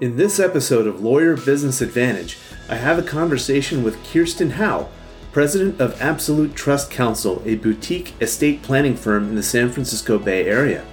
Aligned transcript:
In 0.00 0.16
this 0.16 0.40
episode 0.40 0.86
of 0.86 1.02
Lawyer 1.02 1.36
Business 1.36 1.82
Advantage, 1.82 2.38
I 2.70 2.76
have 2.76 2.98
a 2.98 3.02
conversation 3.02 3.82
with 3.82 4.02
Kirsten 4.02 4.52
Howe, 4.52 4.88
president 5.30 5.78
of 5.78 6.00
Absolute 6.00 6.54
Trust 6.54 6.90
Counsel, 6.90 7.42
a 7.44 7.56
boutique 7.56 8.14
estate 8.22 8.62
planning 8.62 8.96
firm 8.96 9.28
in 9.28 9.34
the 9.34 9.42
San 9.42 9.68
Francisco 9.70 10.18
Bay 10.18 10.46
Area. 10.46 10.86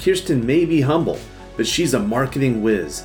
Kirsten 0.00 0.44
may 0.44 0.64
be 0.64 0.80
humble, 0.80 1.20
but 1.56 1.64
she's 1.64 1.94
a 1.94 2.00
marketing 2.00 2.60
whiz. 2.60 3.04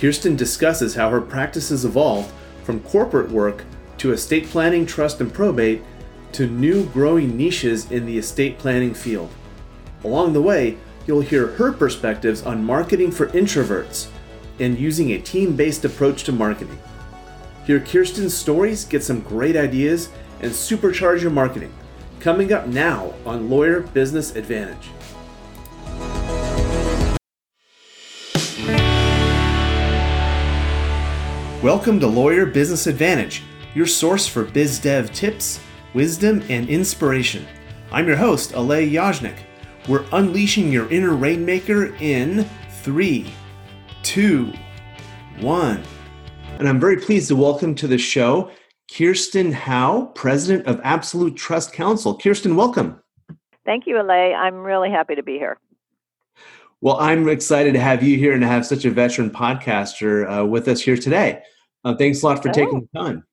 Kirsten 0.00 0.36
discusses 0.36 0.94
how 0.94 1.10
her 1.10 1.20
practices 1.20 1.84
evolved 1.84 2.32
from 2.62 2.78
corporate 2.78 3.32
work 3.32 3.64
to 3.96 4.12
estate 4.12 4.46
planning, 4.46 4.86
trust, 4.86 5.20
and 5.20 5.34
probate 5.34 5.82
to 6.30 6.46
new 6.46 6.86
growing 6.90 7.36
niches 7.36 7.90
in 7.90 8.06
the 8.06 8.16
estate 8.16 8.60
planning 8.60 8.94
field. 8.94 9.30
Along 10.04 10.32
the 10.32 10.42
way, 10.42 10.78
you'll 11.04 11.20
hear 11.20 11.48
her 11.48 11.72
perspectives 11.72 12.44
on 12.44 12.62
marketing 12.62 13.10
for 13.10 13.26
introverts 13.30 14.06
and 14.60 14.78
using 14.78 15.12
a 15.12 15.18
team 15.18 15.56
based 15.56 15.84
approach 15.84 16.24
to 16.24 16.32
marketing. 16.32 16.78
Hear 17.64 17.80
Kirsten's 17.80 18.36
stories, 18.36 18.84
get 18.84 19.02
some 19.02 19.20
great 19.20 19.56
ideas, 19.56 20.08
and 20.40 20.50
supercharge 20.50 21.20
your 21.20 21.30
marketing. 21.30 21.72
Coming 22.20 22.52
up 22.52 22.66
now 22.66 23.12
on 23.24 23.50
Lawyer 23.50 23.80
Business 23.80 24.34
Advantage. 24.34 24.90
Welcome 31.62 31.98
to 32.00 32.06
Lawyer 32.06 32.46
Business 32.46 32.86
Advantage, 32.86 33.42
your 33.74 33.86
source 33.86 34.26
for 34.26 34.44
biz 34.44 34.78
dev 34.78 35.12
tips, 35.12 35.60
wisdom, 35.92 36.42
and 36.48 36.68
inspiration. 36.68 37.44
I'm 37.90 38.06
your 38.06 38.16
host, 38.16 38.52
Alay 38.52 38.90
Yajnik. 38.90 39.38
We're 39.88 40.04
unleashing 40.12 40.70
your 40.70 40.88
inner 40.90 41.14
rainmaker 41.14 41.94
in 41.96 42.48
three, 42.82 43.32
two, 44.08 44.50
one. 45.40 45.82
And 46.58 46.66
I'm 46.66 46.80
very 46.80 46.96
pleased 46.96 47.28
to 47.28 47.36
welcome 47.36 47.74
to 47.74 47.86
the 47.86 47.98
show 47.98 48.50
Kirsten 48.90 49.52
Howe, 49.52 50.06
President 50.14 50.66
of 50.66 50.80
Absolute 50.82 51.36
Trust 51.36 51.74
Counsel. 51.74 52.16
Kirsten, 52.16 52.56
welcome. 52.56 53.02
Thank 53.66 53.86
you, 53.86 53.96
Alay. 53.96 54.34
I'm 54.34 54.54
really 54.54 54.90
happy 54.90 55.14
to 55.14 55.22
be 55.22 55.34
here. 55.34 55.58
Well, 56.80 56.98
I'm 56.98 57.28
excited 57.28 57.74
to 57.74 57.80
have 57.80 58.02
you 58.02 58.16
here 58.16 58.32
and 58.32 58.40
to 58.40 58.46
have 58.46 58.64
such 58.64 58.86
a 58.86 58.90
veteran 58.90 59.28
podcaster 59.28 60.40
uh, 60.40 60.46
with 60.46 60.68
us 60.68 60.80
here 60.80 60.96
today. 60.96 61.42
Uh, 61.84 61.94
thanks 61.94 62.22
a 62.22 62.26
lot 62.26 62.42
for 62.42 62.48
oh. 62.48 62.52
taking 62.52 62.80
the 62.80 62.98
time. 62.98 63.24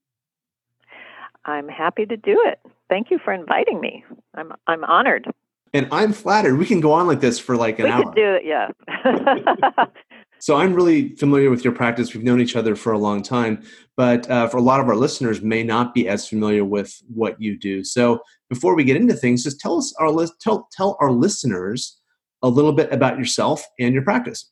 I'm 1.45 1.69
happy 1.69 2.05
to 2.05 2.17
do 2.17 2.43
it. 2.47 2.59
Thank 2.89 3.11
you 3.11 3.19
for 3.23 3.31
inviting 3.31 3.79
me. 3.79 4.03
I'm 4.33 4.51
I'm 4.67 4.83
honored. 4.83 5.25
And 5.73 5.87
I'm 5.91 6.11
flattered. 6.11 6.57
We 6.57 6.65
can 6.65 6.81
go 6.81 6.91
on 6.91 7.07
like 7.07 7.21
this 7.21 7.39
for 7.39 7.55
like 7.55 7.79
an 7.79 7.85
we 7.85 7.91
hour. 7.91 7.99
We 7.99 8.05
could 8.05 8.15
do 8.15 8.33
it, 8.33 8.45
yeah. 8.45 9.85
So 10.45 10.57
I'm 10.57 10.75
really 10.75 11.15
familiar 11.15 11.49
with 11.49 11.63
your 11.63 11.73
practice. 11.73 12.13
We've 12.13 12.23
known 12.23 12.39
each 12.39 12.55
other 12.55 12.75
for 12.75 12.93
a 12.93 12.99
long 12.99 13.23
time, 13.23 13.63
but 13.97 14.29
uh, 14.29 14.47
for 14.47 14.57
a 14.57 14.61
lot 14.61 14.79
of 14.79 14.87
our 14.87 14.95
listeners, 14.95 15.41
may 15.41 15.63
not 15.63 15.91
be 15.91 16.07
as 16.07 16.29
familiar 16.29 16.63
with 16.63 17.01
what 17.11 17.41
you 17.41 17.57
do. 17.57 17.83
So 17.83 18.19
before 18.47 18.75
we 18.75 18.83
get 18.83 18.95
into 18.95 19.15
things, 19.15 19.43
just 19.43 19.59
tell 19.59 19.75
us 19.79 19.91
our 19.99 20.11
list. 20.11 20.39
Tell 20.39 20.67
tell 20.71 20.97
our 21.01 21.11
listeners 21.11 21.99
a 22.43 22.47
little 22.47 22.73
bit 22.73 22.93
about 22.93 23.17
yourself 23.17 23.65
and 23.79 23.91
your 23.91 24.03
practice. 24.03 24.51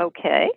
Okay. 0.00 0.48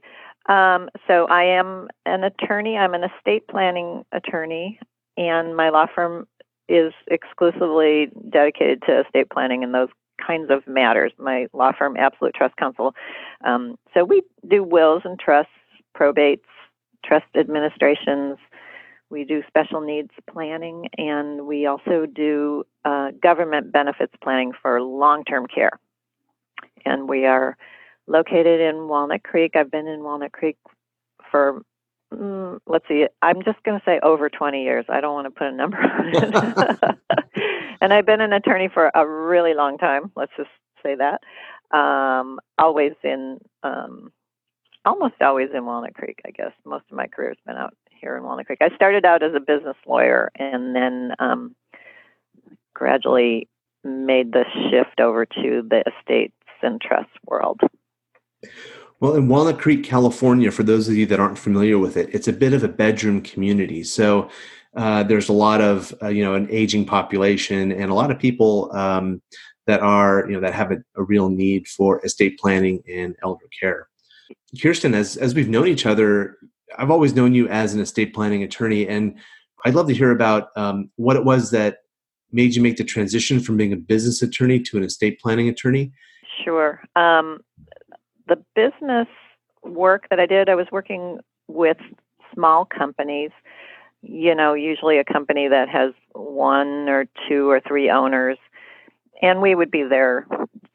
Um, 0.48 0.88
so 1.10 1.26
I 1.26 1.44
am 1.44 1.90
an 2.06 2.24
attorney. 2.24 2.78
I'm 2.78 2.94
an 2.94 3.04
estate 3.04 3.46
planning 3.50 4.06
attorney, 4.14 4.80
and 5.18 5.58
my 5.58 5.72
law 5.72 5.88
firm 5.94 6.26
is 6.70 6.94
exclusively 7.08 8.12
dedicated 8.30 8.82
to 8.88 9.02
estate 9.02 9.30
planning 9.30 9.66
and 9.66 9.74
those 9.74 9.90
kinds 10.26 10.50
of 10.50 10.66
matters. 10.68 11.12
My 11.18 11.48
law 11.54 11.72
firm, 11.78 11.98
Absolute 11.98 12.34
Trust 12.36 12.56
Counsel. 12.58 12.96
Um, 13.44 13.78
so 13.94 14.04
we 14.04 14.22
do 14.48 14.64
wills 14.64 15.02
and 15.06 15.20
trusts, 15.20 15.52
probates, 15.98 16.42
trust 17.04 17.26
administrations. 17.36 18.38
We 19.10 19.24
do 19.24 19.44
special 19.48 19.82
needs 19.82 20.10
planning, 20.30 20.90
and 20.98 21.46
we 21.46 21.68
also 21.68 22.06
do 22.06 22.64
uh, 22.84 23.12
government 23.22 23.72
benefits 23.72 24.14
planning 24.22 24.52
for 24.62 24.82
long 24.82 25.24
term 25.24 25.46
care. 25.48 25.80
And 26.86 27.08
we 27.08 27.26
are 27.26 27.58
located 28.08 28.62
in 28.62 28.88
Walnut 28.88 29.24
Creek. 29.24 29.56
I've 29.56 29.72
been 29.72 29.88
in 29.88 30.04
Walnut 30.04 30.32
Creek 30.32 30.58
for 31.32 31.62
mm, 32.14 32.60
let's 32.68 32.88
see, 32.88 33.06
I'm 33.22 33.44
just 33.44 33.62
going 33.64 33.80
to 33.80 33.86
say 33.86 34.00
over 34.02 34.30
20 34.30 34.64
years. 34.64 34.86
I 34.90 35.02
don't 35.02 35.14
want 35.14 35.26
to 35.26 35.32
put 35.32 35.48
a 35.48 35.52
number 35.52 35.78
on 35.78 36.12
it. 36.14 37.00
and 37.82 37.94
I've 37.94 38.06
been 38.06 38.22
an 38.22 38.34
attorney 38.34 38.70
for 38.74 38.92
a 38.94 39.08
really 39.08 39.54
long 39.54 39.78
time. 39.78 40.12
Let's 40.16 40.32
just 40.38 40.50
say 40.84 40.96
that. 40.96 41.22
Um, 41.76 42.40
always 42.58 42.94
in, 43.04 43.40
um, 43.64 44.12
almost 44.86 45.16
always 45.22 45.50
in 45.54 45.66
Walnut 45.66 45.96
Creek, 45.96 46.20
I 46.26 46.32
guess. 46.32 46.52
Most 46.64 46.86
of 46.90 46.98
my 46.98 47.08
career 47.08 47.30
has 47.30 47.38
been 47.46 47.58
out 47.58 47.76
here 48.00 48.16
in 48.16 48.24
Walnut 48.24 48.46
Creek. 48.46 48.60
I 48.62 48.76
started 48.76 49.06
out 49.06 49.24
as 49.24 49.34
a 49.36 49.40
business 49.40 49.78
lawyer 49.88 50.32
and 50.36 50.76
then 50.76 51.14
um, 51.20 51.56
gradually 52.74 53.50
made 53.84 54.32
the 54.32 54.46
shift 54.70 55.00
over 55.00 55.26
to 55.26 55.68
the 55.70 55.84
estates 55.88 56.34
and 56.62 56.82
trust 56.82 57.10
world. 57.26 57.62
Well, 59.00 59.16
in 59.16 59.28
Walnut 59.28 59.60
Creek, 59.60 59.84
California, 59.84 60.52
for 60.52 60.64
those 60.64 60.88
of 60.88 60.96
you 60.96 61.06
that 61.08 61.20
aren't 61.20 61.38
familiar 61.38 61.78
with 61.78 61.98
it, 61.98 62.10
it's 62.14 62.28
a 62.28 62.34
bit 62.34 62.54
of 62.54 62.64
a 62.64 62.68
bedroom 62.68 63.22
community. 63.22 63.84
So 63.84 64.30
uh, 64.76 65.04
there's 65.04 65.30
a 65.30 65.34
lot 65.34 65.62
of 65.62 65.94
uh, 66.02 66.08
you 66.08 66.24
know 66.24 66.36
an 66.36 66.48
aging 66.50 66.86
population 66.86 67.72
and 67.72 67.92
a 67.92 67.94
lot 67.94 68.12
of 68.12 68.20
people 68.20 68.76
um, 68.76 69.22
that 69.68 69.80
are 69.82 70.26
you 70.28 70.34
know 70.34 70.42
that 70.42 70.54
have 70.54 70.72
a, 70.72 70.78
a, 70.96 71.04
real 71.04 71.30
need 71.30 71.68
for 71.68 72.04
estate 72.06 72.38
planning 72.40 72.84
and 72.92 73.16
elder 73.24 73.46
care. 73.60 73.88
Kirsten, 74.62 74.94
as 74.94 75.18
as 75.18 75.34
we've 75.34 75.50
known 75.50 75.68
each 75.68 75.86
other, 75.86 76.38
I've 76.78 76.92
always 76.92 77.16
known 77.16 77.34
you 77.34 77.48
as 77.48 77.74
an 77.74 77.80
estate 77.80 78.14
planning 78.14 78.44
attorney, 78.44 78.88
and 78.88 79.18
I'd 79.66 79.76
love 79.76 79.88
to 79.88 79.94
hear 79.94 80.12
about 80.12 80.50
um, 80.56 80.90
what 80.98 81.16
it 81.16 81.24
was 81.24 81.52
that 81.52 81.80
made 82.32 82.54
you 82.54 82.62
make 82.62 82.76
the 82.78 82.84
transition 82.84 83.40
from 83.40 83.56
being 83.56 83.72
a 83.72 83.78
business 83.78 84.22
attorney 84.22 84.60
to 84.60 84.78
an 84.78 84.84
estate 84.84 85.20
planning 85.22 85.48
attorney. 85.48 85.94
Sure. 86.44 86.82
Um, 86.96 87.40
the 88.28 88.44
business 88.56 89.08
work 89.64 90.08
that 90.10 90.20
I 90.20 90.26
did, 90.26 90.50
I 90.50 90.56
was 90.56 90.68
working 90.72 91.20
with 91.48 91.78
small 92.34 92.66
companies. 92.66 93.32
You 94.08 94.36
know, 94.36 94.54
usually 94.54 95.00
a 95.00 95.04
company 95.04 95.48
that 95.48 95.68
has 95.70 95.94
one 96.14 96.88
or 96.90 97.06
two 97.28 97.50
or 97.50 97.60
three 97.60 97.90
owners, 97.90 98.38
and 99.22 99.42
we 99.42 99.56
would 99.56 99.72
be 99.72 99.84
their 99.84 100.28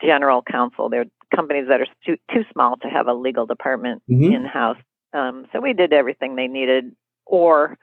general 0.03 0.43
counsel. 0.43 0.89
They're 0.89 1.07
companies 1.35 1.67
that 1.69 1.81
are 1.81 1.87
too, 2.05 2.17
too 2.33 2.43
small 2.53 2.77
to 2.79 2.89
have 2.89 3.07
a 3.07 3.15
legal 3.15 3.47
department 3.47 4.03
mm-hmm. 4.11 4.33
in 4.33 4.45
house. 4.45 4.79
Um, 5.13 5.47
so 5.53 5.61
we 5.61 5.73
did 5.73 5.93
everything 5.93 6.35
they 6.35 6.49
needed, 6.49 6.95
or 7.25 7.79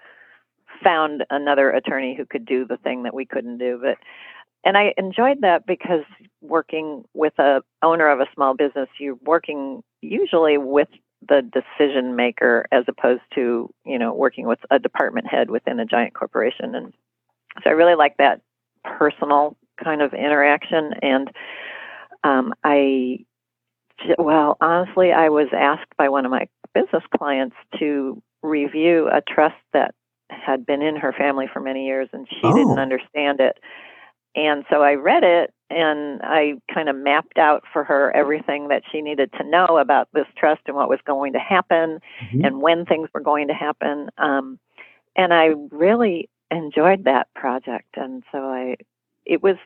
found 0.84 1.24
another 1.30 1.70
attorney 1.70 2.16
who 2.16 2.26
could 2.26 2.46
do 2.46 2.66
the 2.66 2.78
thing 2.78 3.04
that 3.04 3.14
we 3.14 3.26
couldn't 3.26 3.58
do. 3.58 3.80
But 3.82 3.98
and 4.64 4.78
I 4.78 4.94
enjoyed 4.98 5.42
that 5.42 5.66
because 5.66 6.04
working 6.42 7.06
with 7.14 7.38
a 7.40 7.62
owner 7.82 8.10
of 8.10 8.20
a 8.20 8.28
small 8.34 8.54
business, 8.54 8.90
you're 9.00 9.18
working 9.24 9.82
usually 10.02 10.58
with 10.58 10.90
the 11.28 11.42
decision 11.42 12.16
maker 12.16 12.66
as 12.72 12.86
opposed 12.88 13.24
to 13.36 13.74
you 13.86 13.98
know 14.00 14.14
working 14.14 14.48
with 14.48 14.60
a 14.70 14.80
department 14.80 15.28
head 15.28 15.50
within 15.50 15.80
a 15.80 15.86
giant 15.86 16.14
corporation. 16.14 16.76
And 16.76 16.94
so 17.64 17.70
i 17.70 17.74
really 17.74 17.96
like 17.96 18.18
that 18.18 18.42
personal 18.84 19.58
kind 19.84 20.02
of 20.02 20.14
interaction. 20.14 20.94
And 21.02 21.30
um, 22.24 22.54
i 22.64 23.20
well 24.20 24.58
honestly 24.62 25.12
i 25.12 25.28
was 25.28 25.48
asked 25.54 25.90
by 25.98 26.08
one 26.08 26.24
of 26.24 26.30
my 26.30 26.48
business 26.76 27.04
clients 27.18 27.56
to 27.80 28.22
review 28.44 29.10
a 29.12 29.22
trust 29.22 29.56
that 29.74 29.96
had 30.30 30.66
been 30.66 30.82
in 30.82 30.96
her 30.96 31.14
family 31.14 31.48
for 31.52 31.60
many 31.60 31.86
years 31.86 32.10
and 32.14 32.28
she 32.30 32.42
oh. 32.44 32.54
didn't 32.56 32.80
understand 32.80 33.40
it. 33.40 33.58
And 34.36 34.66
so 34.70 34.82
I 34.82 34.94
read 34.94 35.24
it 35.24 35.54
and 35.70 36.22
I 36.24 36.54
kind 36.74 36.90
of 36.90 36.96
mapped 36.96 37.38
out 37.38 37.64
for 37.72 37.84
her 37.84 38.16
everything 38.16 38.70
that 38.70 38.84
she 38.92 39.02
needed 39.02 39.32
to 39.34 39.44
know 39.44 39.78
about 39.78 40.08
this 40.14 40.28
trust 40.38 40.62
and 40.68 40.76
what 40.76 40.90
was 40.90 41.00
going 41.06 41.34
to 41.34 41.40
happen 41.40 42.00
mm-hmm. 42.24 42.46
and 42.46 42.62
when 42.62 42.86
things 42.86 43.10
were 43.14 43.22
going 43.22 43.48
to 43.50 43.54
happen. 43.54 44.10
Um, 44.18 44.60
and 45.16 45.34
I 45.34 45.50
really 45.72 46.30
enjoyed 46.52 47.04
that 47.04 47.28
project. 47.36 47.96
And 47.96 48.24
so 48.32 48.40
I, 48.40 48.76
it 49.26 49.44
was, 49.44 49.58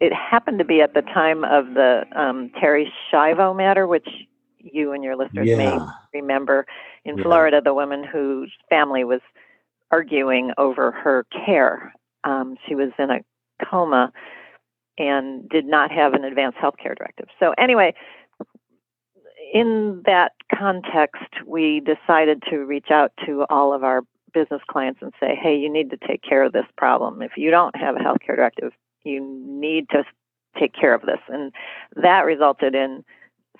it 0.00 0.12
happened 0.12 0.58
to 0.58 0.64
be 0.64 0.80
at 0.80 0.94
the 0.94 1.02
time 1.02 1.44
of 1.44 1.74
the 1.74 2.04
um, 2.14 2.50
Terri 2.60 2.86
Schiavo 3.12 3.54
matter, 3.54 3.86
which 3.86 4.08
you 4.58 4.92
and 4.92 5.04
your 5.04 5.16
listeners 5.16 5.48
yeah. 5.48 5.56
may 5.56 5.78
remember 6.20 6.66
in 7.04 7.18
yeah. 7.18 7.22
Florida, 7.22 7.60
the 7.62 7.74
woman 7.74 8.04
whose 8.04 8.52
family 8.70 9.04
was 9.04 9.20
arguing 9.90 10.52
over 10.56 10.90
her 10.90 11.26
care. 11.44 11.92
Um, 12.24 12.56
she 12.66 12.74
was 12.74 12.90
in 12.98 13.10
a 13.10 13.20
coma 13.64 14.12
and 14.98 15.48
did 15.48 15.66
not 15.66 15.90
have 15.90 16.14
an 16.14 16.24
advanced 16.24 16.58
health 16.58 16.76
care 16.82 16.94
directive. 16.94 17.26
So, 17.38 17.54
anyway, 17.58 17.94
in 19.52 20.02
that 20.06 20.32
context, 20.54 21.22
we 21.46 21.80
decided 21.80 22.42
to 22.50 22.58
reach 22.58 22.90
out 22.90 23.12
to 23.26 23.46
all 23.48 23.72
of 23.72 23.84
our 23.84 24.02
business 24.32 24.60
clients 24.68 25.00
and 25.02 25.12
say, 25.20 25.38
hey, 25.40 25.56
you 25.56 25.72
need 25.72 25.90
to 25.90 25.96
take 26.06 26.22
care 26.22 26.42
of 26.42 26.52
this 26.52 26.66
problem. 26.76 27.22
If 27.22 27.32
you 27.36 27.50
don't 27.50 27.76
have 27.76 27.96
a 27.96 28.02
health 28.02 28.18
care 28.24 28.36
directive, 28.36 28.72
you 29.04 29.20
need 29.20 29.88
to 29.90 30.04
take 30.58 30.74
care 30.74 30.94
of 30.94 31.02
this. 31.02 31.20
And 31.28 31.52
that 31.96 32.24
resulted 32.24 32.74
in 32.74 33.04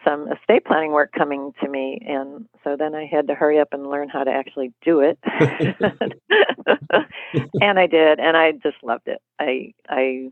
some 0.05 0.29
estate 0.31 0.65
planning 0.65 0.93
work 0.93 1.13
coming 1.17 1.53
to 1.63 1.69
me, 1.69 1.99
and 2.07 2.47
so 2.63 2.77
then 2.79 2.95
I 2.95 3.07
had 3.07 3.27
to 3.29 3.35
hurry 3.35 3.59
up 3.59 3.69
and 3.73 3.89
learn 3.89 4.09
how 4.09 4.25
to 4.25 4.31
actually 4.31 4.73
do 4.85 5.01
it. 5.01 5.19
and 7.61 7.79
I 7.79 7.87
did, 7.87 8.21
and 8.21 8.37
I 8.37 8.53
just 8.53 8.77
loved 8.83 9.09
it. 9.09 9.21
I 9.41 9.73
I 9.89 10.31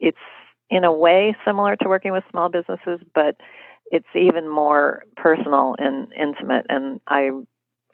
it's 0.00 0.18
in 0.70 0.84
a 0.84 0.92
way 0.92 1.36
similar 1.44 1.76
to 1.76 1.88
working 1.88 2.12
with 2.12 2.24
small 2.30 2.48
businesses, 2.48 3.00
but 3.14 3.36
it's 3.90 4.06
even 4.14 4.48
more 4.48 5.04
personal 5.16 5.76
and 5.78 6.12
intimate, 6.14 6.66
and 6.68 7.00
I 7.06 7.30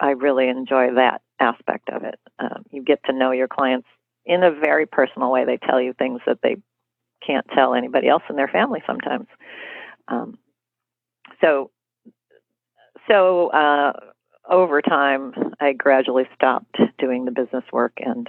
I 0.00 0.11
really 0.11 0.49
enjoy 0.49 0.94
that 0.94 1.20
aspect 1.41 1.91
of 1.91 2.05
it. 2.05 2.19
Um, 2.38 2.64
you 2.70 2.82
get 2.82 3.00
to 3.05 3.12
know 3.12 3.32
your 3.32 3.49
clients 3.49 3.87
in 4.25 4.43
a 4.43 4.50
very 4.50 4.87
personal 4.87 5.31
way. 5.31 5.44
They 5.44 5.58
tell 5.58 5.81
you 5.81 5.93
things 5.93 6.20
that 6.26 6.38
they 6.43 6.56
can't 7.26 7.47
tell 7.55 7.75
anybody 7.75 8.08
else 8.08 8.23
in 8.31 8.37
their 8.37 8.49
family 8.49 8.82
sometimes. 8.87 9.26
Um, 10.08 10.38
so, 11.41 11.70
so 13.08 13.49
uh, 13.49 13.93
over 14.49 14.81
time, 14.81 15.32
I 15.61 15.73
gradually 15.73 16.29
stopped 16.35 16.79
doing 16.99 17.25
the 17.25 17.31
business 17.31 17.64
work 17.73 17.93
and 17.99 18.29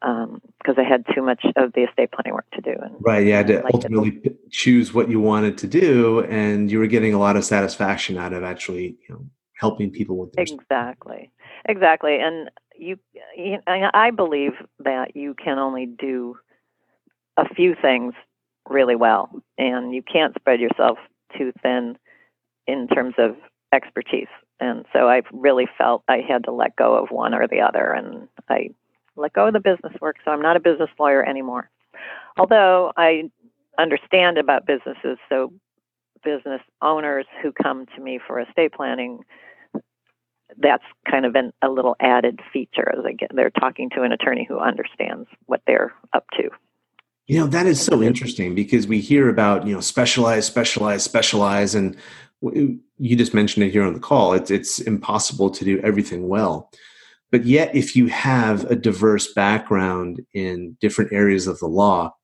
because 0.00 0.76
um, 0.76 0.78
I 0.78 0.84
had 0.84 1.04
too 1.14 1.22
much 1.22 1.44
of 1.56 1.72
the 1.72 1.82
estate 1.82 2.12
planning 2.12 2.34
work 2.34 2.46
to 2.52 2.60
do. 2.60 2.70
And 2.70 2.96
right, 3.00 3.26
you 3.26 3.32
had 3.32 3.48
to 3.48 3.64
ultimately 3.72 4.20
choose 4.50 4.94
what 4.94 5.08
you 5.08 5.20
wanted 5.20 5.58
to 5.58 5.66
do, 5.66 6.20
and 6.24 6.70
you 6.70 6.78
were 6.78 6.86
getting 6.86 7.14
a 7.14 7.18
lot 7.18 7.36
of 7.36 7.44
satisfaction 7.44 8.16
out 8.16 8.32
of 8.32 8.44
actually, 8.44 8.96
you 9.08 9.14
know, 9.14 9.26
helping 9.54 9.90
people 9.90 10.16
with 10.16 10.32
this. 10.32 10.52
Exactly, 10.52 11.30
exactly. 11.68 12.18
And 12.20 12.50
you, 12.76 12.96
you, 13.36 13.58
I 13.66 14.10
believe 14.10 14.52
that 14.80 15.16
you 15.16 15.34
can 15.34 15.58
only 15.58 15.86
do 15.86 16.36
a 17.36 17.52
few 17.54 17.74
things 17.80 18.14
really 18.68 18.96
well, 18.96 19.30
and 19.56 19.94
you 19.94 20.02
can't 20.02 20.34
spread 20.34 20.60
yourself 20.60 20.98
too 21.36 21.52
thin 21.62 21.96
in 22.66 22.86
terms 22.86 23.14
of 23.18 23.36
expertise. 23.72 24.28
And 24.60 24.84
so 24.92 25.08
I've 25.08 25.26
really 25.32 25.66
felt 25.76 26.02
I 26.08 26.18
had 26.28 26.44
to 26.44 26.52
let 26.52 26.76
go 26.76 26.94
of 26.94 27.10
one 27.10 27.34
or 27.34 27.48
the 27.48 27.60
other, 27.60 27.92
and 27.92 28.28
I 28.48 28.70
let 29.18 29.32
go 29.32 29.48
of 29.48 29.52
the 29.52 29.60
business 29.60 29.92
work. 30.00 30.16
So 30.24 30.30
I'm 30.30 30.42
not 30.42 30.56
a 30.56 30.60
business 30.60 30.90
lawyer 30.98 31.24
anymore. 31.24 31.70
Although 32.36 32.92
I 32.96 33.30
understand 33.78 34.38
about 34.38 34.66
businesses, 34.66 35.18
so 35.28 35.52
business 36.24 36.60
owners 36.82 37.26
who 37.42 37.52
come 37.52 37.86
to 37.96 38.00
me 38.00 38.18
for 38.24 38.40
estate 38.40 38.72
planning, 38.72 39.20
that's 40.56 40.84
kind 41.08 41.26
of 41.26 41.34
an, 41.34 41.52
a 41.62 41.68
little 41.68 41.96
added 42.00 42.40
feature. 42.52 42.92
As 42.92 43.04
get, 43.18 43.30
they're 43.34 43.50
talking 43.50 43.90
to 43.90 44.02
an 44.02 44.12
attorney 44.12 44.46
who 44.48 44.58
understands 44.58 45.28
what 45.46 45.62
they're 45.66 45.92
up 46.12 46.24
to. 46.36 46.50
You 47.26 47.40
know, 47.40 47.46
that 47.48 47.66
is 47.66 47.80
so 47.80 48.02
interesting 48.02 48.54
because 48.54 48.86
we 48.86 49.00
hear 49.00 49.28
about, 49.28 49.66
you 49.66 49.74
know, 49.74 49.80
specialize, 49.80 50.46
specialize, 50.46 51.04
specialize. 51.04 51.74
And 51.74 51.94
you 52.40 53.16
just 53.16 53.34
mentioned 53.34 53.64
it 53.64 53.70
here 53.70 53.82
on 53.82 53.92
the 53.92 54.00
call. 54.00 54.32
It's, 54.32 54.50
it's 54.50 54.80
impossible 54.80 55.50
to 55.50 55.64
do 55.64 55.78
everything 55.80 56.28
well. 56.28 56.70
But 57.30 57.44
yet, 57.44 57.74
if 57.74 57.94
you 57.94 58.06
have 58.06 58.64
a 58.70 58.76
diverse 58.76 59.32
background 59.32 60.20
in 60.32 60.76
different 60.80 61.12
areas 61.12 61.46
of 61.46 61.58
the 61.58 61.66
law 61.66 62.14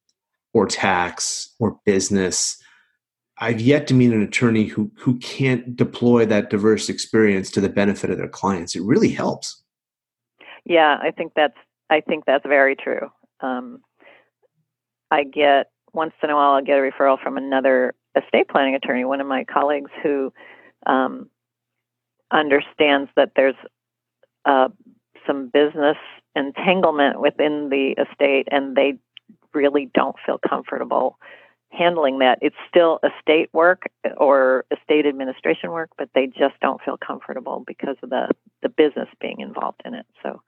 or 0.54 0.66
tax 0.66 1.54
or 1.58 1.78
business, 1.84 2.56
I've 3.38 3.60
yet 3.60 3.86
to 3.88 3.94
meet 3.94 4.12
an 4.12 4.22
attorney 4.22 4.64
who, 4.64 4.90
who 4.96 5.18
can't 5.18 5.76
deploy 5.76 6.24
that 6.26 6.50
diverse 6.50 6.88
experience 6.88 7.50
to 7.52 7.60
the 7.60 7.68
benefit 7.68 8.10
of 8.10 8.16
their 8.16 8.28
clients. 8.28 8.74
It 8.74 8.82
really 8.82 9.10
helps. 9.10 9.62
Yeah, 10.64 10.98
I 11.02 11.10
think 11.10 11.32
that's 11.34 11.56
I 11.90 12.00
think 12.00 12.24
that's 12.24 12.46
very 12.46 12.74
true. 12.74 13.10
Um, 13.40 13.82
I 15.10 15.24
get 15.24 15.70
once 15.92 16.14
in 16.22 16.30
a 16.30 16.34
while 16.34 16.52
I'll 16.52 16.64
get 16.64 16.78
a 16.78 16.80
referral 16.80 17.22
from 17.22 17.36
another 17.36 17.94
estate 18.16 18.48
planning 18.48 18.74
attorney, 18.74 19.04
one 19.04 19.20
of 19.20 19.26
my 19.26 19.44
colleagues 19.44 19.90
who 20.02 20.32
um, 20.86 21.28
understands 22.30 23.10
that 23.16 23.32
there's 23.36 23.54
uh, 24.44 24.68
some 25.26 25.48
business 25.48 25.96
entanglement 26.36 27.20
within 27.20 27.68
the 27.70 27.94
estate, 28.02 28.48
and 28.50 28.76
they 28.76 28.98
really 29.52 29.90
don't 29.94 30.16
feel 30.24 30.38
comfortable 30.38 31.18
handling 31.70 32.20
that. 32.20 32.38
It's 32.40 32.56
still 32.68 33.00
estate 33.02 33.50
work 33.52 33.82
or 34.16 34.64
estate 34.70 35.06
administration 35.06 35.72
work, 35.72 35.90
but 35.98 36.08
they 36.14 36.26
just 36.26 36.54
don't 36.60 36.80
feel 36.82 36.96
comfortable 36.96 37.64
because 37.66 37.96
of 38.02 38.10
the 38.10 38.28
the 38.62 38.68
business 38.68 39.08
being 39.20 39.40
involved 39.40 39.82
in 39.84 39.94
it. 39.94 40.06
So 40.22 40.40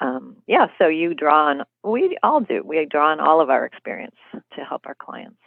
um, 0.00 0.36
yeah, 0.46 0.66
so 0.78 0.88
you 0.88 1.14
draw 1.14 1.48
on, 1.48 1.62
we 1.82 2.18
all 2.22 2.40
do, 2.40 2.62
we 2.64 2.84
draw 2.84 3.12
on 3.12 3.20
all 3.20 3.40
of 3.40 3.50
our 3.50 3.64
experience 3.64 4.16
to 4.32 4.64
help 4.64 4.82
our 4.86 4.94
clients. 4.94 5.38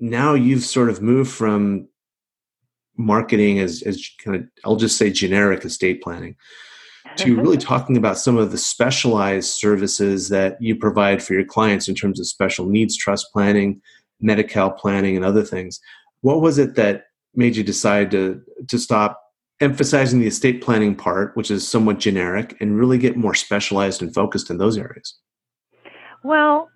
Now 0.00 0.34
you've 0.34 0.64
sort 0.64 0.90
of 0.90 1.00
moved 1.00 1.30
from 1.30 1.88
marketing 2.96 3.58
as, 3.58 3.82
as 3.82 4.06
kind 4.22 4.36
of, 4.36 4.46
I'll 4.64 4.76
just 4.76 4.98
say 4.98 5.10
generic 5.10 5.64
estate 5.64 6.02
planning 6.02 6.36
to 7.16 7.36
really 7.36 7.58
talking 7.58 7.96
about 7.96 8.18
some 8.18 8.36
of 8.36 8.50
the 8.50 8.58
specialized 8.58 9.50
services 9.50 10.28
that 10.30 10.60
you 10.60 10.74
provide 10.74 11.22
for 11.22 11.34
your 11.34 11.44
clients 11.44 11.88
in 11.88 11.94
terms 11.94 12.18
of 12.18 12.26
special 12.26 12.66
needs 12.66 12.96
trust 12.96 13.32
planning, 13.32 13.80
Medi-Cal 14.20 14.72
planning, 14.72 15.16
and 15.16 15.24
other 15.24 15.42
things. 15.42 15.80
What 16.22 16.40
was 16.40 16.58
it 16.58 16.74
that 16.74 17.04
made 17.34 17.56
you 17.56 17.64
decide 17.64 18.10
to 18.12 18.40
to 18.68 18.78
stop 18.78 19.20
emphasizing 19.60 20.20
the 20.20 20.26
estate 20.26 20.62
planning 20.62 20.94
part, 20.94 21.36
which 21.36 21.50
is 21.50 21.66
somewhat 21.66 21.98
generic, 21.98 22.56
and 22.60 22.78
really 22.78 22.98
get 22.98 23.16
more 23.16 23.34
specialized 23.34 24.02
and 24.02 24.12
focused 24.12 24.50
in 24.50 24.58
those 24.58 24.76
areas? 24.76 25.14
Well, 26.22 26.68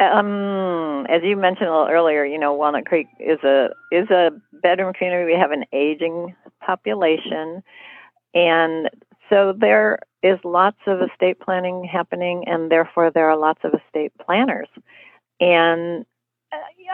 uh, 0.00 0.04
um, 0.04 1.06
as 1.08 1.22
you 1.22 1.36
mentioned 1.36 1.68
a 1.68 1.72
little 1.72 1.88
earlier, 1.88 2.24
you 2.24 2.38
know, 2.38 2.52
Walnut 2.52 2.86
Creek 2.86 3.06
is 3.18 3.38
a 3.44 3.70
is 3.92 4.10
a 4.10 4.30
bedroom 4.62 4.92
community. 4.92 5.32
We 5.32 5.38
have 5.38 5.52
an 5.52 5.64
aging 5.72 6.34
population, 6.60 7.62
and 8.34 8.90
so 9.30 9.54
there 9.58 9.98
is 10.22 10.38
lots 10.44 10.78
of 10.86 11.00
estate 11.02 11.40
planning 11.40 11.88
happening, 11.90 12.44
and 12.46 12.70
therefore 12.70 13.10
there 13.10 13.28
are 13.30 13.36
lots 13.36 13.60
of 13.64 13.72
estate 13.74 14.12
planners. 14.24 14.68
And 15.40 16.06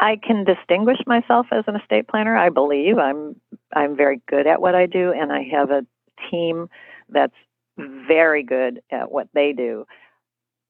I 0.01 0.17
can 0.23 0.45
distinguish 0.45 0.99
myself 1.07 1.47
as 1.53 1.65
an 1.67 1.77
estate 1.77 2.09
planner. 2.09 2.37
I 2.37 2.49
believe 2.49 2.99
I'm 2.99 3.37
I'm 3.75 3.97
very 3.97 4.21
good 4.29 4.47
at 4.47 4.61
what 4.61 4.75
I 4.75 4.87
do, 4.87 5.13
and 5.13 5.33
I 5.33 5.43
have 5.53 5.71
a 5.71 5.87
team 6.31 6.69
that's 7.09 7.35
very 7.77 8.43
good 8.43 8.83
at 8.91 9.11
what 9.11 9.29
they 9.35 9.53
do. 9.53 9.87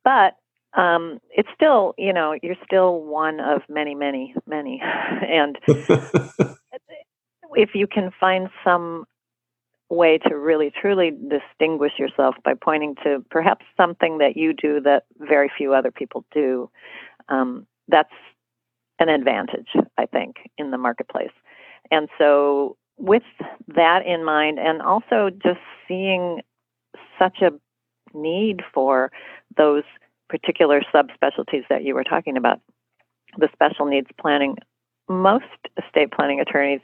But 0.04 0.36
um, 0.76 1.20
it's 1.30 1.48
still, 1.54 1.94
you 1.98 2.12
know, 2.12 2.34
you're 2.42 2.56
still 2.64 3.00
one 3.00 3.40
of 3.40 3.62
many, 3.68 3.94
many, 3.94 4.34
many, 4.46 4.80
and 4.84 5.58
if 7.54 7.70
you 7.74 7.86
can 7.86 8.10
find 8.18 8.49
some 8.64 9.04
way 9.90 10.18
to 10.18 10.37
really 10.37 10.70
truly 10.80 11.11
distinguish 11.11 11.92
yourself 11.99 12.37
by 12.44 12.54
pointing 12.54 12.94
to 13.02 13.25
perhaps 13.30 13.66
something 13.76 14.18
that 14.18 14.37
you 14.37 14.52
do 14.52 14.80
that 14.80 15.04
very 15.18 15.50
few 15.56 15.75
other 15.75 15.90
people 15.90 16.25
do, 16.32 16.70
um, 17.28 17.66
that's 17.88 18.12
an 19.00 19.09
advantage, 19.09 19.68
I 19.99 20.06
think, 20.06 20.37
in 20.59 20.70
the 20.70 20.78
marketplace. 20.78 21.32
And 21.90 22.09
so, 22.18 22.76
with 22.99 23.23
that 23.68 24.06
in 24.06 24.25
mind, 24.25 24.59
and 24.59 24.80
also 24.82 25.30
just 25.42 25.61
seeing 25.88 26.42
such 27.18 27.38
a 27.40 27.50
need 28.14 28.61
for 28.73 29.11
those 29.56 29.85
particular 30.28 30.82
subspecialties 30.94 31.64
that 31.68 31.82
you 31.82 31.94
were 31.94 32.04
talking 32.04 32.37
about, 32.37 32.61
the 33.38 33.49
special 33.52 33.87
needs 33.87 34.09
planning, 34.20 34.56
most 35.09 35.44
estate 35.82 36.12
planning 36.12 36.40
attorneys, 36.40 36.80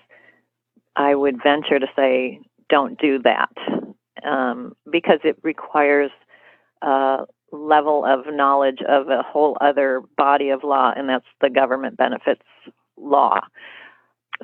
I 0.96 1.14
would 1.14 1.42
venture 1.42 1.78
to 1.78 1.86
say, 1.94 2.40
don't 2.68 2.98
do 3.00 3.20
that 3.20 3.50
um, 4.24 4.74
because 4.90 5.20
it 5.24 5.38
requires 5.42 6.10
a 6.82 7.24
level 7.52 8.04
of 8.04 8.32
knowledge 8.32 8.80
of 8.88 9.08
a 9.08 9.22
whole 9.22 9.56
other 9.60 10.02
body 10.16 10.50
of 10.50 10.64
law, 10.64 10.92
and 10.96 11.08
that's 11.08 11.26
the 11.40 11.50
government 11.50 11.96
benefits 11.96 12.42
law. 12.96 13.40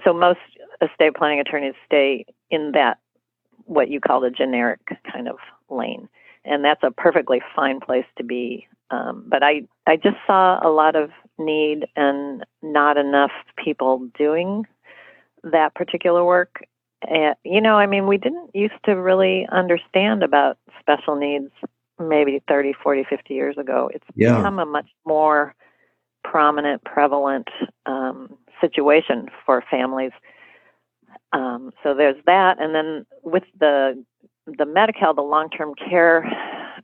So 0.05 0.12
most 0.12 0.38
estate 0.81 1.14
planning 1.14 1.41
attorneys 1.41 1.75
stay 1.87 2.25
in 2.50 2.73
that 2.73 2.99
what 3.64 3.88
you 3.88 4.00
call 4.00 4.21
the 4.21 4.31
generic 4.31 4.81
kind 5.12 5.29
of 5.29 5.37
lane, 5.69 6.09
and 6.45 6.64
that's 6.64 6.83
a 6.83 6.91
perfectly 6.91 7.41
fine 7.55 7.81
place 7.81 8.07
to 8.19 8.25
be. 8.25 8.67
Um, 8.91 9.25
but 9.26 9.43
I 9.43 9.62
I 9.87 9.97
just 9.97 10.17
saw 10.26 10.59
a 10.67 10.71
lot 10.71 10.97
of 10.97 11.11
need 11.38 11.87
and 11.97 12.45
not 12.62 12.97
enough 12.97 13.33
people 13.62 14.09
doing 14.19 14.67
that 15.45 15.75
particular 15.75 16.25
work. 16.25 16.64
And, 17.09 17.35
you 17.44 17.61
know, 17.61 17.76
I 17.76 17.87
mean, 17.87 18.06
we 18.06 18.18
didn't 18.18 18.54
used 18.54 18.82
to 18.85 18.92
really 18.92 19.47
understand 19.50 20.23
about 20.23 20.59
special 20.80 21.16
needs 21.16 21.50
maybe 21.99 22.42
30, 22.49 22.75
40, 22.82 23.04
50 23.09 23.35
years 23.35 23.59
ago. 23.59 23.90
It's 23.92 24.04
yeah. 24.14 24.37
become 24.37 24.59
a 24.59 24.66
much 24.66 24.88
more 25.04 25.54
prominent, 26.25 26.85
prevalent 26.85 27.49
um, 27.87 28.37
situation 28.61 29.28
for 29.44 29.62
families. 29.71 30.12
Um, 31.32 31.73
so 31.82 31.94
there's 31.94 32.23
that, 32.26 32.61
and 32.61 32.75
then 32.75 33.06
with 33.23 33.44
the 33.59 34.02
the 34.47 34.66
Medi-Cal, 34.66 35.14
the 35.14 35.23
long-term 35.23 35.75
care 35.76 36.28